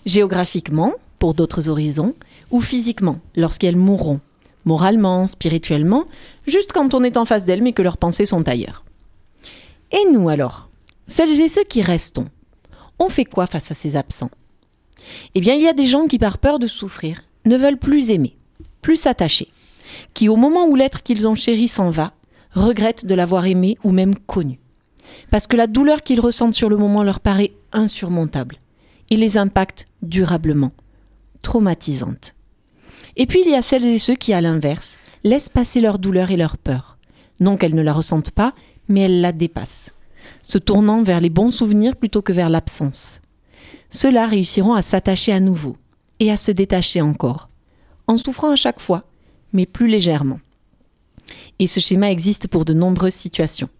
Géographiquement, 0.07 0.93
pour 1.19 1.35
d'autres 1.35 1.69
horizons, 1.69 2.15
ou 2.51 2.61
physiquement, 2.61 3.19
lorsqu'elles 3.37 3.77
mourront. 3.77 4.21
Moralement, 4.65 5.27
spirituellement, 5.27 6.05
juste 6.47 6.73
quand 6.73 6.95
on 6.95 7.05
est 7.05 7.17
en 7.17 7.25
face 7.25 7.45
d'elles 7.45 7.63
mais 7.63 7.73
que 7.73 7.83
leurs 7.83 7.99
pensées 7.99 8.27
sont 8.27 8.49
ailleurs. 8.49 8.85
Et 9.93 10.11
nous 10.11 10.29
alors? 10.29 10.69
Celles 11.07 11.41
et 11.41 11.49
ceux 11.49 11.65
qui 11.65 11.83
restons, 11.83 12.29
on 12.99 13.09
fait 13.09 13.25
quoi 13.25 13.47
face 13.47 13.71
à 13.71 13.75
ces 13.75 13.97
absents? 13.97 14.31
Eh 15.35 15.41
bien, 15.41 15.55
il 15.55 15.63
y 15.63 15.69
a 15.69 15.75
des 15.75 15.87
gens 15.87 16.07
qui, 16.07 16.19
par 16.19 16.39
peur 16.39 16.59
de 16.59 16.67
souffrir, 16.67 17.21
ne 17.45 17.57
veulent 17.57 17.79
plus 17.79 18.11
aimer, 18.11 18.37
plus 18.81 18.97
s'attacher, 18.97 19.49
qui, 20.12 20.29
au 20.29 20.37
moment 20.37 20.67
où 20.67 20.75
l'être 20.75 21.03
qu'ils 21.03 21.27
ont 21.27 21.35
chéri 21.35 21.69
s'en 21.69 21.90
va, 21.90 22.12
regrettent 22.53 23.07
de 23.07 23.14
l'avoir 23.14 23.47
aimé 23.47 23.77
ou 23.85 23.90
même 23.90 24.14
connu. 24.14 24.61
Parce 25.31 25.47
que 25.47 25.57
la 25.57 25.67
douleur 25.67 26.03
qu'ils 26.03 26.21
ressentent 26.21 26.55
sur 26.55 26.69
le 26.69 26.77
moment 26.77 27.03
leur 27.03 27.21
paraît 27.21 27.53
insurmontable 27.73 28.57
et 29.11 29.17
les 29.17 29.37
impacte 29.37 29.87
durablement, 30.03 30.73
traumatisante. 31.43 32.35
Et 33.17 33.27
puis 33.27 33.43
il 33.45 33.51
y 33.51 33.55
a 33.55 33.62
celles 33.62 33.85
et 33.85 33.99
ceux 33.99 34.14
qui, 34.14 34.33
à 34.33 34.40
l'inverse, 34.40 34.99
laissent 35.23 35.49
passer 35.49 35.81
leur 35.81 35.99
douleur 35.99 36.31
et 36.31 36.37
leur 36.37 36.57
peur. 36.57 36.99
Non 37.40 37.57
qu'elles 37.57 37.75
ne 37.75 37.83
la 37.83 37.93
ressentent 37.93 38.31
pas, 38.31 38.55
mais 38.88 39.03
elles 39.03 39.21
la 39.21 39.33
dépassent, 39.33 39.93
se 40.43 40.59
tournant 40.59 41.03
vers 41.03 41.21
les 41.21 41.31
bons 41.31 41.51
souvenirs 41.51 41.97
plutôt 41.97 42.23
que 42.23 42.33
vers 42.33 42.51
l'absence. 42.51 43.21
Ceux-là 43.90 44.27
réussiront 44.27 44.75
à 44.75 44.83
s'attacher 44.83 45.33
à 45.33 45.40
nouveau 45.40 45.77
et 46.21 46.31
à 46.31 46.37
se 46.37 46.51
détacher 46.51 47.01
encore, 47.01 47.49
en 48.07 48.17
souffrant 48.17 48.51
à 48.51 48.57
chaque 48.57 48.81
fois, 48.81 49.05
mais 49.55 49.64
plus 49.64 49.88
légèrement. 49.88 50.40
Et 51.59 51.67
ce 51.67 51.81
schéma 51.81 52.11
existe 52.11 52.49
pour 52.49 52.67
de 52.67 52.75
nombreuses 52.75 53.14
situations. 53.14 53.71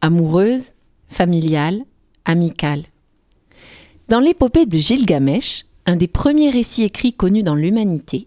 Amoureuses, 0.00 0.72
familiales, 1.06 1.84
amicales. 2.24 2.84
Dans 4.08 4.20
l'épopée 4.20 4.66
de 4.66 4.78
Gilgamesh, 4.78 5.66
un 5.86 5.96
des 5.96 6.08
premiers 6.08 6.50
récits 6.50 6.82
écrits 6.82 7.12
connus 7.12 7.42
dans 7.42 7.54
l'humanité, 7.54 8.26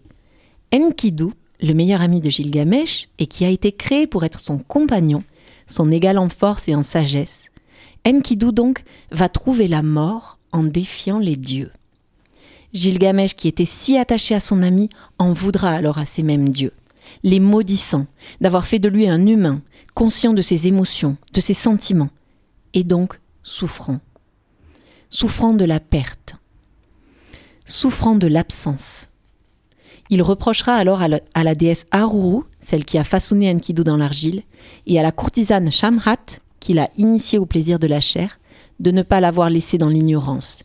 Enkidu, 0.72 1.26
le 1.60 1.74
meilleur 1.74 2.02
ami 2.02 2.20
de 2.20 2.30
Gilgamesh 2.30 3.08
et 3.18 3.26
qui 3.26 3.44
a 3.44 3.50
été 3.50 3.72
créé 3.72 4.06
pour 4.06 4.24
être 4.24 4.40
son 4.40 4.58
compagnon, 4.58 5.24
son 5.66 5.90
égal 5.90 6.18
en 6.18 6.28
force 6.28 6.68
et 6.68 6.74
en 6.74 6.82
sagesse, 6.82 7.50
Enkidu 8.06 8.52
donc 8.52 8.84
va 9.10 9.28
trouver 9.28 9.68
la 9.68 9.82
mort 9.82 10.38
en 10.52 10.62
défiant 10.62 11.18
les 11.18 11.36
dieux. 11.36 11.70
Gilgamesh, 12.72 13.34
qui 13.34 13.48
était 13.48 13.64
si 13.64 13.96
attaché 13.96 14.34
à 14.34 14.40
son 14.40 14.62
ami, 14.62 14.88
en 15.18 15.32
voudra 15.32 15.70
alors 15.70 15.98
à 15.98 16.04
ces 16.04 16.22
mêmes 16.22 16.48
dieux, 16.48 16.72
les 17.22 17.40
maudissant 17.40 18.06
d'avoir 18.40 18.66
fait 18.66 18.78
de 18.78 18.88
lui 18.88 19.08
un 19.08 19.26
humain, 19.26 19.62
conscient 19.94 20.32
de 20.32 20.42
ses 20.42 20.68
émotions, 20.68 21.16
de 21.32 21.40
ses 21.40 21.54
sentiments, 21.54 22.10
et 22.74 22.84
donc 22.84 23.20
souffrant. 23.42 24.00
Souffrant 25.10 25.54
de 25.54 25.64
la 25.64 25.80
perte, 25.80 26.36
souffrant 27.64 28.14
de 28.14 28.26
l'absence. 28.26 29.08
Il 30.10 30.22
reprochera 30.22 30.74
alors 30.74 31.02
à 31.02 31.08
la, 31.44 31.54
déesse 31.54 31.86
Aruru, 31.90 32.42
celle 32.60 32.84
qui 32.84 32.98
a 32.98 33.04
façonné 33.04 33.50
Enkidu 33.50 33.84
dans 33.84 33.96
l'argile, 33.96 34.42
et 34.86 34.98
à 34.98 35.02
la 35.02 35.12
courtisane 35.12 35.70
Shamhat, 35.70 36.40
qui 36.60 36.74
l'a 36.74 36.90
initié 36.96 37.38
au 37.38 37.46
plaisir 37.46 37.78
de 37.78 37.86
la 37.86 38.00
chair, 38.00 38.38
de 38.80 38.90
ne 38.90 39.02
pas 39.02 39.20
l'avoir 39.20 39.50
laissé 39.50 39.76
dans 39.76 39.88
l'ignorance. 39.88 40.64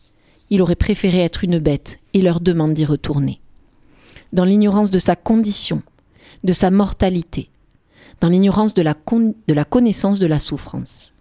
Il 0.53 0.61
aurait 0.61 0.75
préféré 0.75 1.21
être 1.21 1.43
une 1.43 1.57
bête 1.57 1.97
et 2.13 2.21
leur 2.21 2.39
demande 2.39 2.75
d'y 2.75 2.85
retourner. 2.85 3.41
dans 4.33 4.45
l'ignorance 4.45 4.91
de 4.91 4.99
sa 4.99 5.15
condition, 5.15 5.81
de 6.43 6.53
sa 6.53 6.69
mortalité, 6.69 7.49
dans 8.21 8.29
l'ignorance 8.29 8.75
de 8.75 8.83
la, 8.83 8.93
de 8.93 9.53
la 9.55 9.65
connaissance 9.65 10.19
de 10.19 10.27
la 10.27 10.37
souffrance. 10.37 11.15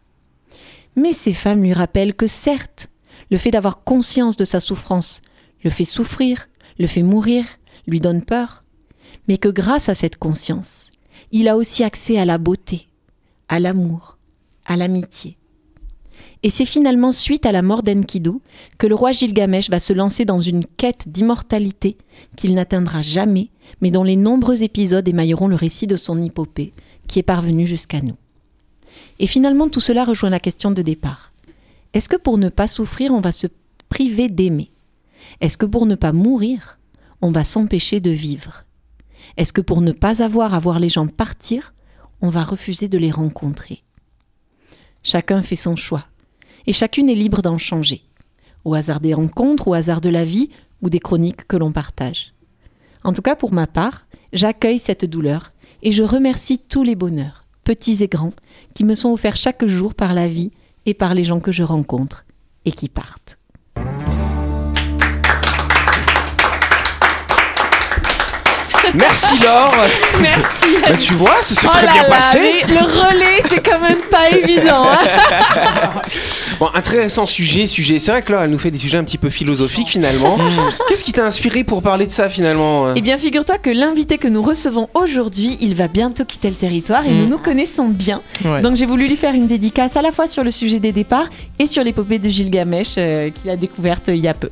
Mais 0.97 1.15
ces 1.15 1.33
femmes 1.33 1.63
lui 1.63 1.73
rappellent 1.73 2.15
que 2.15 2.27
certes, 2.27 2.89
le 3.31 3.39
fait 3.39 3.51
d'avoir 3.51 3.85
conscience 3.85 4.37
de 4.37 4.45
sa 4.45 4.61
souffrance 4.61 5.23
le 5.65 5.71
fait 5.71 5.87
souffrir, 5.87 6.51
le 6.79 6.87
fait 6.87 7.03
mourir, 7.03 7.47
lui 7.87 8.01
donne 8.01 8.23
peur, 8.23 8.65
mais 9.29 9.39
que 9.39 9.49
grâce 9.49 9.89
à 9.89 9.95
cette 9.95 10.19
conscience, 10.19 10.91
il 11.31 11.49
a 11.49 11.57
aussi 11.57 11.85
accès 11.85 12.19
à 12.19 12.27
la 12.27 12.37
beauté, 12.37 12.87
à 13.49 13.61
l'amour, 13.61 14.19
à 14.67 14.77
l'amitié. 14.77 15.39
Et 16.43 16.51
c'est 16.51 16.65
finalement 16.65 17.13
suite 17.13 17.47
à 17.47 17.53
la 17.53 17.63
mort 17.63 17.83
d'Enkidu 17.83 18.33
que 18.79 18.89
le 18.89 18.97
roi 18.97 19.13
Gilgamesh 19.13 19.71
va 19.71 19.79
se 19.79 19.93
lancer 19.93 20.25
dans 20.25 20.41
une 20.41 20.65
quête 20.65 21.05
d'immortalité 21.07 21.97
qu'il 22.37 22.55
n'atteindra 22.55 23.03
jamais, 23.03 23.51
mais 23.81 23.93
dont 23.93 24.03
les 24.03 24.17
nombreux 24.17 24.65
épisodes 24.65 25.07
émailleront 25.07 25.47
le 25.47 25.55
récit 25.55 25.87
de 25.87 25.97
son 25.97 26.21
épopée, 26.21 26.73
qui 27.07 27.21
est 27.21 27.25
parvenu 27.25 27.67
jusqu'à 27.67 28.01
nous. 28.01 28.17
Et 29.21 29.27
finalement, 29.27 29.69
tout 29.69 29.81
cela 29.81 30.05
rejoint 30.05 30.31
la 30.31 30.41
question 30.41 30.73
de 30.73 30.83
départ. 30.83 31.33
Est-ce 31.95 32.09
que 32.09 32.17
pour 32.17 32.39
ne 32.39 32.49
pas 32.49 32.69
souffrir, 32.69 33.13
on 33.13 33.21
va 33.21 33.33
se 33.33 33.47
priver 33.89 34.29
d'aimer? 34.29 34.71
Est-ce 35.41 35.59
que 35.59 35.67
pour 35.67 35.87
ne 35.87 35.95
pas 35.95 36.13
mourir, 36.13 36.79
on 37.21 37.31
va 37.31 37.45
s'empêcher 37.45 38.01
de 38.01 38.11
vivre? 38.11 38.65
Est-ce 39.37 39.53
que 39.53 39.61
pour 39.61 39.81
ne 39.81 39.93
pas 39.93 40.23
avoir 40.23 40.55
à 40.55 40.59
voir 40.59 40.81
les 40.81 40.89
gens 40.89 41.07
partir, 41.07 41.73
on 42.21 42.31
va 42.31 42.43
refuser 42.43 42.89
de 42.89 42.99
les 42.99 43.11
rencontrer? 43.11 43.83
Chacun 45.05 45.43
fait 45.43 45.57
son 45.57 45.77
choix, 45.77 46.07
et 46.67 46.73
chacune 46.73 47.09
est 47.09 47.15
libre 47.15 47.43
d'en 47.43 47.59
changer, 47.59 48.03
au 48.65 48.75
hasard 48.75 49.01
des 49.01 49.15
rencontres, 49.15 49.69
au 49.69 49.75
hasard 49.75 50.01
de 50.01 50.09
la 50.09 50.25
vie 50.25 50.51
ou 50.81 50.91
des 50.91 51.01
chroniques 51.01 51.47
que 51.47 51.57
l'on 51.57 51.73
partage. 51.73 52.33
En 53.05 53.13
tout 53.13 53.23
cas, 53.23 53.37
pour 53.37 53.53
ma 53.53 53.67
part, 53.67 54.07
j'accueille 54.33 54.79
cette 54.79 55.05
douleur 55.05 55.53
et 55.83 55.93
je 55.93 56.03
remercie 56.03 56.59
tous 56.59 56.83
les 56.83 56.95
bonheurs, 56.95 57.45
petits 57.65 58.03
et 58.03 58.09
grands, 58.09 58.35
qui 58.75 58.85
me 58.85 58.95
sont 58.95 59.11
offerts 59.11 59.37
chaque 59.37 59.67
jour 59.67 59.95
par 59.95 60.15
la 60.15 60.29
vie 60.29 60.53
et 60.87 60.95
par 60.95 61.15
les 61.15 61.25
gens 61.25 61.41
que 61.41 61.53
je 61.53 61.63
rencontre 61.63 62.25
et 62.65 62.73
qui 62.73 62.89
partent. 62.89 63.39
Merci 68.95 69.39
Laure. 69.39 69.73
Merci. 70.21 70.67
Bah, 70.83 70.97
tu 70.99 71.15
vois, 71.15 71.37
ça 71.43 71.55
s'est 71.55 71.67
Oh 71.67 71.71
très 71.73 71.87
là 71.87 71.93
bien 71.93 72.03
là, 72.03 72.09
passé. 72.11 72.39
mais 72.67 72.75
le 72.75 72.81
relais 72.81 73.39
était 73.39 73.63
quand 73.63 73.81
même 73.81 74.01
pas 74.11 74.29
évident. 74.31 74.85
hein. 74.87 74.99
Bon, 76.61 76.69
intéressant 76.75 77.25
sujet, 77.27 77.67
sujet. 77.67 77.99
C'est 77.99 78.13
vrai 78.13 78.23
que 78.23 78.31
Laure, 78.31 78.43
elle 78.43 78.51
nous 78.51 78.59
fait 78.59 78.71
des 78.71 78.79
sujets 78.79 78.99
un 78.99 79.05
petit 79.05 79.17
peu 79.19 79.31
philosophiques 79.31 79.89
finalement. 79.89 80.37
Qu'est-ce 80.89 81.03
qui 81.05 81.13
t'a 81.13 81.25
inspiré 81.25 81.65
pour 81.65 81.83
parler 81.83 82.07
de 82.07 82.13
ça 82.13 82.29
finalement 82.29 82.89
euh 82.89 82.93
Eh 82.97 83.01
bien, 83.01 83.17
figure-toi 83.19 83.57
que 83.59 83.71
l'invité 83.71 84.19
que 84.19 84.29
nous 84.29 84.43
recevons 84.43 84.89
aujourd'hui, 84.95 85.57
il 85.61 85.75
va 85.75 85.89
bientôt 85.89 86.25
quitter 86.25 86.49
le 86.51 86.55
territoire 86.57 87.07
et 87.07 87.11
Mm. 87.11 87.19
nous 87.19 87.27
nous 87.27 87.39
connaissons 87.39 87.89
bien. 87.89 88.21
Ouais. 88.45 88.61
Donc, 88.61 88.77
j'ai 88.77 88.87
voulu 88.87 89.09
lui 89.09 89.17
faire 89.17 89.35
une 89.35 89.47
dédicace 89.47 89.97
à 89.97 90.03
la 90.03 90.13
fois 90.13 90.29
sur 90.29 90.45
le 90.45 90.51
sujet 90.51 90.79
des 90.81 90.93
départs 90.93 91.29
et 91.59 91.67
sur 91.67 91.83
l'épopée 91.83 92.19
de 92.19 92.29
Gilgamesh 92.29 92.95
euh, 92.99 93.31
qu'il 93.31 93.51
a 93.51 93.57
découverte 93.57 94.05
il 94.09 94.17
y 94.19 94.29
a 94.29 94.35
peu. 94.35 94.51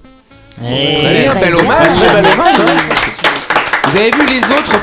Eh, 0.63 0.97
Très 1.01 1.23
bien, 1.23 1.33
très 1.33 1.45
bel 1.47 1.55
hommage, 1.57 1.97
Très 1.97 2.23
bel 2.23 2.25
merci. 2.37 2.61
hommage, 2.61 2.81
Vous 3.91 3.97
avez 3.97 4.11
vu 4.11 4.27
les 4.29 4.41
autres 4.53 4.83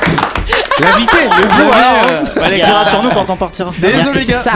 L'invité, 0.80 1.16
le 1.24 1.48
vous 1.48 1.72
alors 1.72 2.06
hein. 2.08 2.22
Elle 2.44 2.52
écrira 2.54 2.84
sur 2.86 3.02
nous 3.02 3.10
quand 3.10 3.28
on 3.28 3.36
partira. 3.36 3.72
Désolé, 3.80 4.20
C'est 4.20 4.30
gars. 4.30 4.38
ça. 4.42 4.52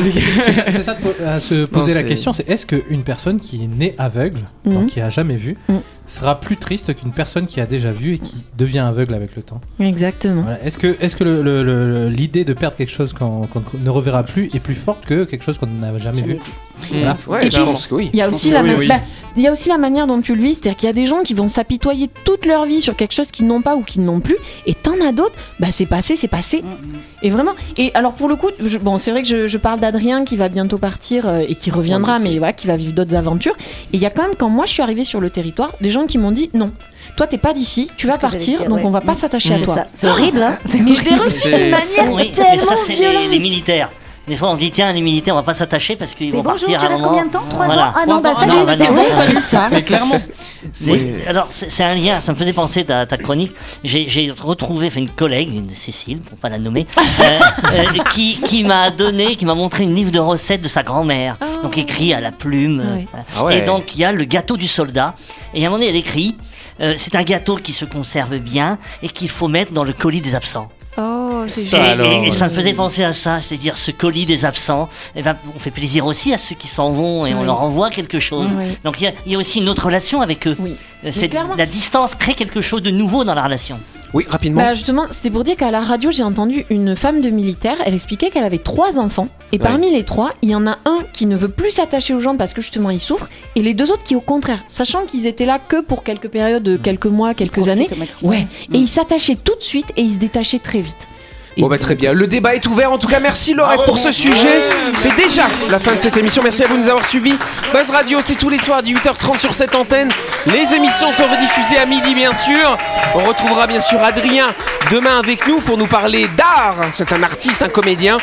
C'est 0.70 0.82
ça 0.84 0.94
de 1.20 1.24
à 1.26 1.40
se 1.40 1.64
poser 1.64 1.94
la 1.94 2.04
question, 2.04 2.32
c'est 2.32 2.48
est-ce 2.48 2.64
qu'une 2.64 3.02
personne 3.02 3.40
qui 3.40 3.64
est 3.64 3.66
née 3.66 3.94
aveugle, 3.98 4.38
Mhm. 4.64 4.74
donc 4.74 4.86
qui 4.88 5.00
a 5.00 5.10
jamais 5.10 5.34
vu, 5.36 5.56
Mhm. 5.68 5.80
sera 6.06 6.38
plus 6.38 6.56
triste 6.58 6.94
qu'une 6.94 7.10
personne 7.10 7.46
qui 7.46 7.60
a 7.60 7.66
déjà 7.66 7.90
vu 7.90 8.14
et 8.14 8.18
qui 8.20 8.36
devient 8.56 8.78
aveugle 8.80 9.14
avec 9.14 9.34
le 9.34 9.42
temps? 9.42 9.60
Exactement. 9.80 10.42
Voilà. 10.42 10.58
Est-ce 10.64 10.78
que, 10.78 10.96
est-ce 11.00 11.16
que 11.16 11.24
le- 11.24 11.42
le- 11.42 11.62
le- 11.64 12.08
l'idée 12.08 12.44
de 12.44 12.52
perdre 12.52 12.76
quelque 12.76 12.92
chose 12.92 13.12
qu'on 13.12 13.48
ne 13.80 13.90
reverra 13.90 14.22
plus 14.22 14.48
est 14.54 14.60
plus 14.60 14.76
forte 14.76 15.04
que 15.04 15.24
quelque 15.24 15.42
chose 15.44 15.58
qu'on 15.58 15.66
n'a 15.66 15.98
jamais 15.98 16.22
vu? 16.22 16.38
Voilà. 16.92 17.16
Ouais, 17.26 17.46
Et 17.46 17.50
je 17.50 17.56
puis- 17.56 17.64
pense 17.66 17.86
que 17.88 17.94
oui. 17.96 18.10
Il 18.12 18.18
y, 18.18 18.22
a 18.22 18.28
aussi 18.28 18.50
la 18.50 18.62
oui, 18.62 18.70
oui. 18.78 18.86
bah, 18.88 19.00
il 19.36 19.42
y 19.42 19.46
a 19.48 19.52
aussi 19.52 19.68
la 19.68 19.78
manière 19.78 20.06
dont 20.06 20.20
tu 20.20 20.34
le 20.34 20.42
vis, 20.42 20.54
c'est-à-dire 20.54 20.76
qu'il 20.76 20.86
y 20.86 20.90
a 20.90 20.92
des 20.92 21.06
gens 21.06 21.22
qui 21.22 21.34
vont 21.34 21.48
s'apitoyer 21.48 22.08
toute 22.24 22.44
leur 22.46 22.64
vie 22.64 22.80
sur 22.80 22.96
quelque 22.96 23.12
chose 23.12 23.30
qu'ils 23.30 23.46
n'ont 23.46 23.62
pas 23.62 23.76
ou 23.76 23.82
qu'ils 23.82 24.04
n'ont 24.04 24.20
plus, 24.20 24.36
et 24.66 24.74
t'en 24.74 24.94
as 25.06 25.12
d'autres, 25.12 25.34
bah 25.60 25.68
c'est 25.72 25.86
passé, 25.86 26.16
c'est 26.16 26.28
passé. 26.28 26.62
Et 27.22 27.30
vraiment, 27.30 27.52
et 27.76 27.90
alors 27.94 28.12
pour 28.12 28.28
le 28.28 28.36
coup, 28.36 28.48
je- 28.60 28.78
bon 28.78 28.98
c'est 28.98 29.10
vrai 29.10 29.22
que 29.22 29.28
je, 29.28 29.48
je 29.48 29.58
parle 29.58 29.80
d'Adrien 29.80 30.24
qui 30.24 30.36
va 30.36 30.48
bientôt 30.48 30.78
partir 30.78 31.26
euh, 31.28 31.40
et 31.48 31.54
qui 31.54 31.70
reviendra, 31.70 32.14
Ouais, 32.18 32.22
mais 32.24 32.38
voilà, 32.38 32.52
qui 32.52 32.66
va 32.66 32.76
vivre 32.76 32.92
d'autres 32.92 33.14
aventures. 33.14 33.54
Et 33.92 33.96
il 33.96 34.00
y 34.00 34.06
a 34.06 34.10
quand 34.10 34.22
même, 34.22 34.34
quand 34.36 34.48
moi 34.50 34.66
je 34.66 34.72
suis 34.72 34.82
arrivée 34.82 35.04
sur 35.04 35.20
le 35.20 35.30
territoire, 35.30 35.72
des 35.80 35.90
gens 35.90 36.06
qui 36.06 36.18
m'ont 36.18 36.32
dit 36.32 36.50
non, 36.54 36.70
toi 37.16 37.26
t'es 37.26 37.38
pas 37.38 37.52
d'ici, 37.54 37.86
tu 37.96 38.06
vas 38.06 38.18
partir, 38.18 38.58
dire, 38.60 38.68
donc 38.68 38.78
ouais. 38.78 38.84
on 38.84 38.90
va 38.90 39.00
pas 39.00 39.12
Mm. 39.12 39.16
s'attacher 39.16 39.54
à 39.54 39.58
C'est 39.58 39.64
toi. 39.64 39.84
C'est 39.94 40.08
horrible, 40.08 40.42
hein 40.42 40.58
Mais 40.84 40.94
je 40.94 41.04
l'ai 41.04 41.14
reçu 41.14 41.48
d'une 41.52 41.70
manière 41.70 42.12
Oui, 42.12 42.14
mais 42.16 42.30
tellement 42.30 42.62
ça, 42.64 42.76
c'est 42.76 42.94
les 42.96 43.38
militaires. 43.38 43.90
Des 44.28 44.36
fois, 44.36 44.50
on 44.50 44.56
dit 44.56 44.70
tiens, 44.70 44.92
les 44.92 45.00
militaires, 45.00 45.34
on 45.34 45.38
va 45.38 45.42
pas 45.42 45.52
s'attacher 45.54 45.96
parce 45.96 46.14
qu'ils 46.14 46.30
C'est 46.30 46.36
vont 46.36 46.44
bonjour, 46.44 46.60
partir 46.68 46.78
tu 46.78 46.84
à 46.84 46.86
un 46.86 46.90
restes 46.90 47.02
moment. 47.02 47.14
combien 47.16 47.26
de 47.26 47.32
temps? 47.32 47.44
Trois 47.50 47.66
Voilà. 47.66 47.88
ans? 47.88 47.92
Ah 47.96 48.06
non, 48.06 48.20
bah 48.20 48.34
salut 48.36 48.52
non, 48.52 48.64
bah 48.64 48.74
c'est 48.76 49.34
c'est 49.34 49.40
ça. 49.40 49.68
Mais 49.72 49.82
clairement. 49.82 50.20
C'est- 50.72 51.26
Alors, 51.26 51.46
c'est 51.50 51.68
c'est 51.70 51.82
un 51.82 51.94
lien, 51.94 52.20
ça 52.20 52.30
me 52.32 52.36
faisait 52.36 52.52
penser 52.52 52.86
à 52.88 53.04
ta 53.04 53.16
chronique. 53.16 53.52
J'ai 53.82 54.08
j'ai 54.08 54.30
retrouvé 54.30 54.86
enfin, 54.86 55.00
une 55.00 55.08
collègue, 55.08 55.52
une 55.52 55.74
Cécile, 55.74 56.18
pour 56.20 56.38
pas 56.38 56.48
la 56.48 56.58
nommer, 56.58 56.86
euh, 56.98 57.22
euh, 57.72 58.02
qui, 58.14 58.40
qui 58.42 58.62
m'a 58.62 58.92
donné, 58.92 59.34
qui 59.34 59.44
m'a 59.44 59.56
montré 59.56 59.82
une 59.82 59.94
livre 59.96 60.12
de 60.12 60.20
recettes 60.20 60.60
de 60.62 60.68
sa 60.68 60.84
grand-mère. 60.84 61.36
Oh. 61.40 61.62
Donc 61.64 61.76
écrit 61.76 62.14
à 62.14 62.20
la 62.20 62.30
plume. 62.30 62.80
voilà. 63.10 63.26
Ah 63.36 63.44
ouais. 63.44 63.58
Et 63.58 63.62
donc, 63.62 63.96
il 63.96 64.00
y 64.02 64.04
a 64.04 64.12
le 64.12 64.22
gâteau 64.22 64.56
du 64.56 64.68
soldat. 64.68 65.16
Et 65.52 65.64
à 65.64 65.66
un 65.66 65.70
moment 65.70 65.78
donné, 65.80 65.90
elle 65.90 65.96
écrit 65.96 66.36
euh, 66.80 66.94
c'est 66.96 67.16
un 67.16 67.22
gâteau 67.24 67.56
qui 67.56 67.72
se 67.72 67.84
conserve 67.84 68.36
bien 68.38 68.78
et 69.02 69.08
qu'il 69.08 69.28
faut 69.28 69.48
mettre 69.48 69.72
dans 69.72 69.84
le 69.84 69.92
colis 69.92 70.20
des 70.20 70.34
absents. 70.36 70.68
Oh, 70.98 71.44
c'est 71.48 71.60
Ça, 71.60 71.78
Et, 71.78 71.88
alors, 71.90 72.06
et- 72.24 72.28
et 72.28 72.32
ça 72.32 72.48
me 72.48 72.50
faisait 72.50 72.74
penser 72.74 73.02
à 73.02 73.12
ça, 73.12 73.40
c'est-à-dire 73.40 73.76
ce 73.78 73.90
colis 73.90 74.26
des 74.26 74.44
absents. 74.44 74.88
Eh 75.16 75.22
ben, 75.22 75.36
on 75.54 75.58
fait 75.58 75.70
plaisir 75.70 76.04
aussi 76.06 76.34
à 76.34 76.38
ceux 76.38 76.54
qui 76.54 76.68
s'en 76.68 76.90
vont 76.90 77.24
et 77.26 77.34
on 77.34 77.42
leur 77.44 77.62
envoie 77.62 77.88
quelque 77.90 78.20
chose. 78.20 78.50
Oui. 78.56 78.76
Donc 78.84 79.00
il 79.00 79.04
y 79.04 79.06
a- 79.06 79.12
il 79.26 79.32
y, 79.32 79.34
a 79.34 79.38
aussi 79.38 79.60
une 79.60 79.68
autre 79.68 79.86
relation 79.86 80.20
avec 80.20 80.46
eux. 80.46 80.56
Oui. 80.58 80.76
Euh, 81.04 81.10
la 81.56 81.66
distance 81.66 82.14
crée 82.14 82.34
quelque 82.34 82.60
chose 82.60 82.82
de 82.82 82.90
nouveau 82.90 83.24
dans 83.24 83.34
la 83.34 83.42
relation. 83.42 83.80
Oui, 84.14 84.26
rapidement. 84.28 84.60
Bah 84.60 84.74
justement, 84.74 85.06
c'était 85.10 85.30
pour 85.30 85.44
dire 85.44 85.56
qu'à 85.56 85.70
la 85.70 85.80
radio, 85.80 86.10
j'ai 86.10 86.22
entendu 86.22 86.66
une 86.70 86.94
femme 86.96 87.20
de 87.20 87.30
militaire, 87.30 87.76
elle 87.84 87.94
expliquait 87.94 88.30
qu'elle 88.30 88.44
avait 88.44 88.58
trois 88.58 88.98
enfants, 88.98 89.28
et 89.52 89.58
parmi 89.58 89.90
les 89.90 90.04
trois, 90.04 90.34
il 90.42 90.50
y 90.50 90.54
en 90.54 90.66
a 90.66 90.78
un 90.84 90.98
qui 91.12 91.26
ne 91.26 91.36
veut 91.36 91.48
plus 91.48 91.70
s'attacher 91.70 92.14
aux 92.14 92.20
gens 92.20 92.36
parce 92.36 92.54
que 92.54 92.60
justement 92.60 92.90
il 92.90 93.00
souffre, 93.00 93.28
et 93.56 93.62
les 93.62 93.74
deux 93.74 93.90
autres 93.90 94.02
qui 94.02 94.16
au 94.16 94.20
contraire, 94.20 94.62
sachant 94.66 95.06
qu'ils 95.06 95.26
étaient 95.26 95.46
là 95.46 95.58
que 95.58 95.80
pour 95.80 96.04
quelques 96.04 96.28
périodes, 96.28 96.62
de 96.62 96.76
quelques 96.76 97.06
mois, 97.06 97.34
quelques 97.34 97.68
années, 97.68 97.88
ouais, 98.22 98.46
et 98.72 98.78
ils 98.78 98.88
s'attachaient 98.88 99.36
tout 99.36 99.56
de 99.56 99.62
suite 99.62 99.86
et 99.96 100.02
ils 100.02 100.14
se 100.14 100.18
détachaient 100.18 100.58
très 100.58 100.80
vite. 100.80 100.96
Bon 101.58 101.68
bah 101.68 101.78
très 101.78 101.94
bien, 101.94 102.12
le 102.12 102.26
débat 102.26 102.54
est 102.54 102.66
ouvert. 102.66 102.92
En 102.92 102.98
tout 102.98 103.08
cas, 103.08 103.20
merci 103.20 103.52
Laurette 103.54 103.84
pour 103.84 103.98
ce 103.98 104.10
sujet. 104.10 104.68
C'est 104.96 105.14
déjà 105.14 105.42
la 105.68 105.78
fin 105.78 105.94
de 105.94 106.00
cette 106.00 106.16
émission. 106.16 106.42
Merci 106.42 106.64
à 106.64 106.66
vous 106.66 106.76
de 106.76 106.82
nous 106.82 106.88
avoir 106.88 107.04
suivis. 107.04 107.36
Buzz 107.72 107.90
Radio, 107.90 108.20
c'est 108.22 108.36
tous 108.36 108.48
les 108.48 108.58
soirs 108.58 108.78
à 108.78 108.82
18h30 108.82 109.38
sur 109.38 109.54
cette 109.54 109.74
antenne. 109.74 110.08
Les 110.46 110.74
émissions 110.74 111.12
sont 111.12 111.24
rediffusées 111.24 111.78
à 111.78 111.86
midi, 111.86 112.14
bien 112.14 112.32
sûr. 112.32 112.76
On 113.14 113.20
retrouvera 113.20 113.66
bien 113.66 113.80
sûr 113.80 114.02
Adrien 114.02 114.54
demain 114.90 115.18
avec 115.18 115.46
nous 115.46 115.60
pour 115.60 115.76
nous 115.76 115.86
parler 115.86 116.26
d'art. 116.36 116.76
C'est 116.92 117.12
un 117.12 117.22
artiste, 117.22 117.62
un 117.62 117.68
comédien. 117.68 118.16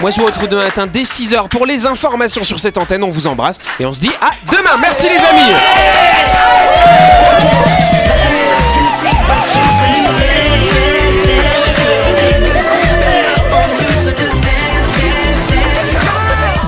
Moi, 0.00 0.10
je 0.10 0.20
vous 0.20 0.26
retrouve 0.26 0.48
demain 0.48 0.64
matin 0.64 0.86
dès 0.86 1.02
6h 1.02 1.48
pour 1.48 1.66
les 1.66 1.86
informations 1.86 2.44
sur 2.44 2.60
cette 2.60 2.78
antenne. 2.78 3.02
On 3.02 3.10
vous 3.10 3.26
embrasse 3.26 3.58
et 3.80 3.86
on 3.86 3.92
se 3.92 4.00
dit 4.00 4.12
à 4.20 4.30
demain. 4.50 4.76
Merci 4.80 5.08
les 5.08 5.18
amis. 5.18 6.75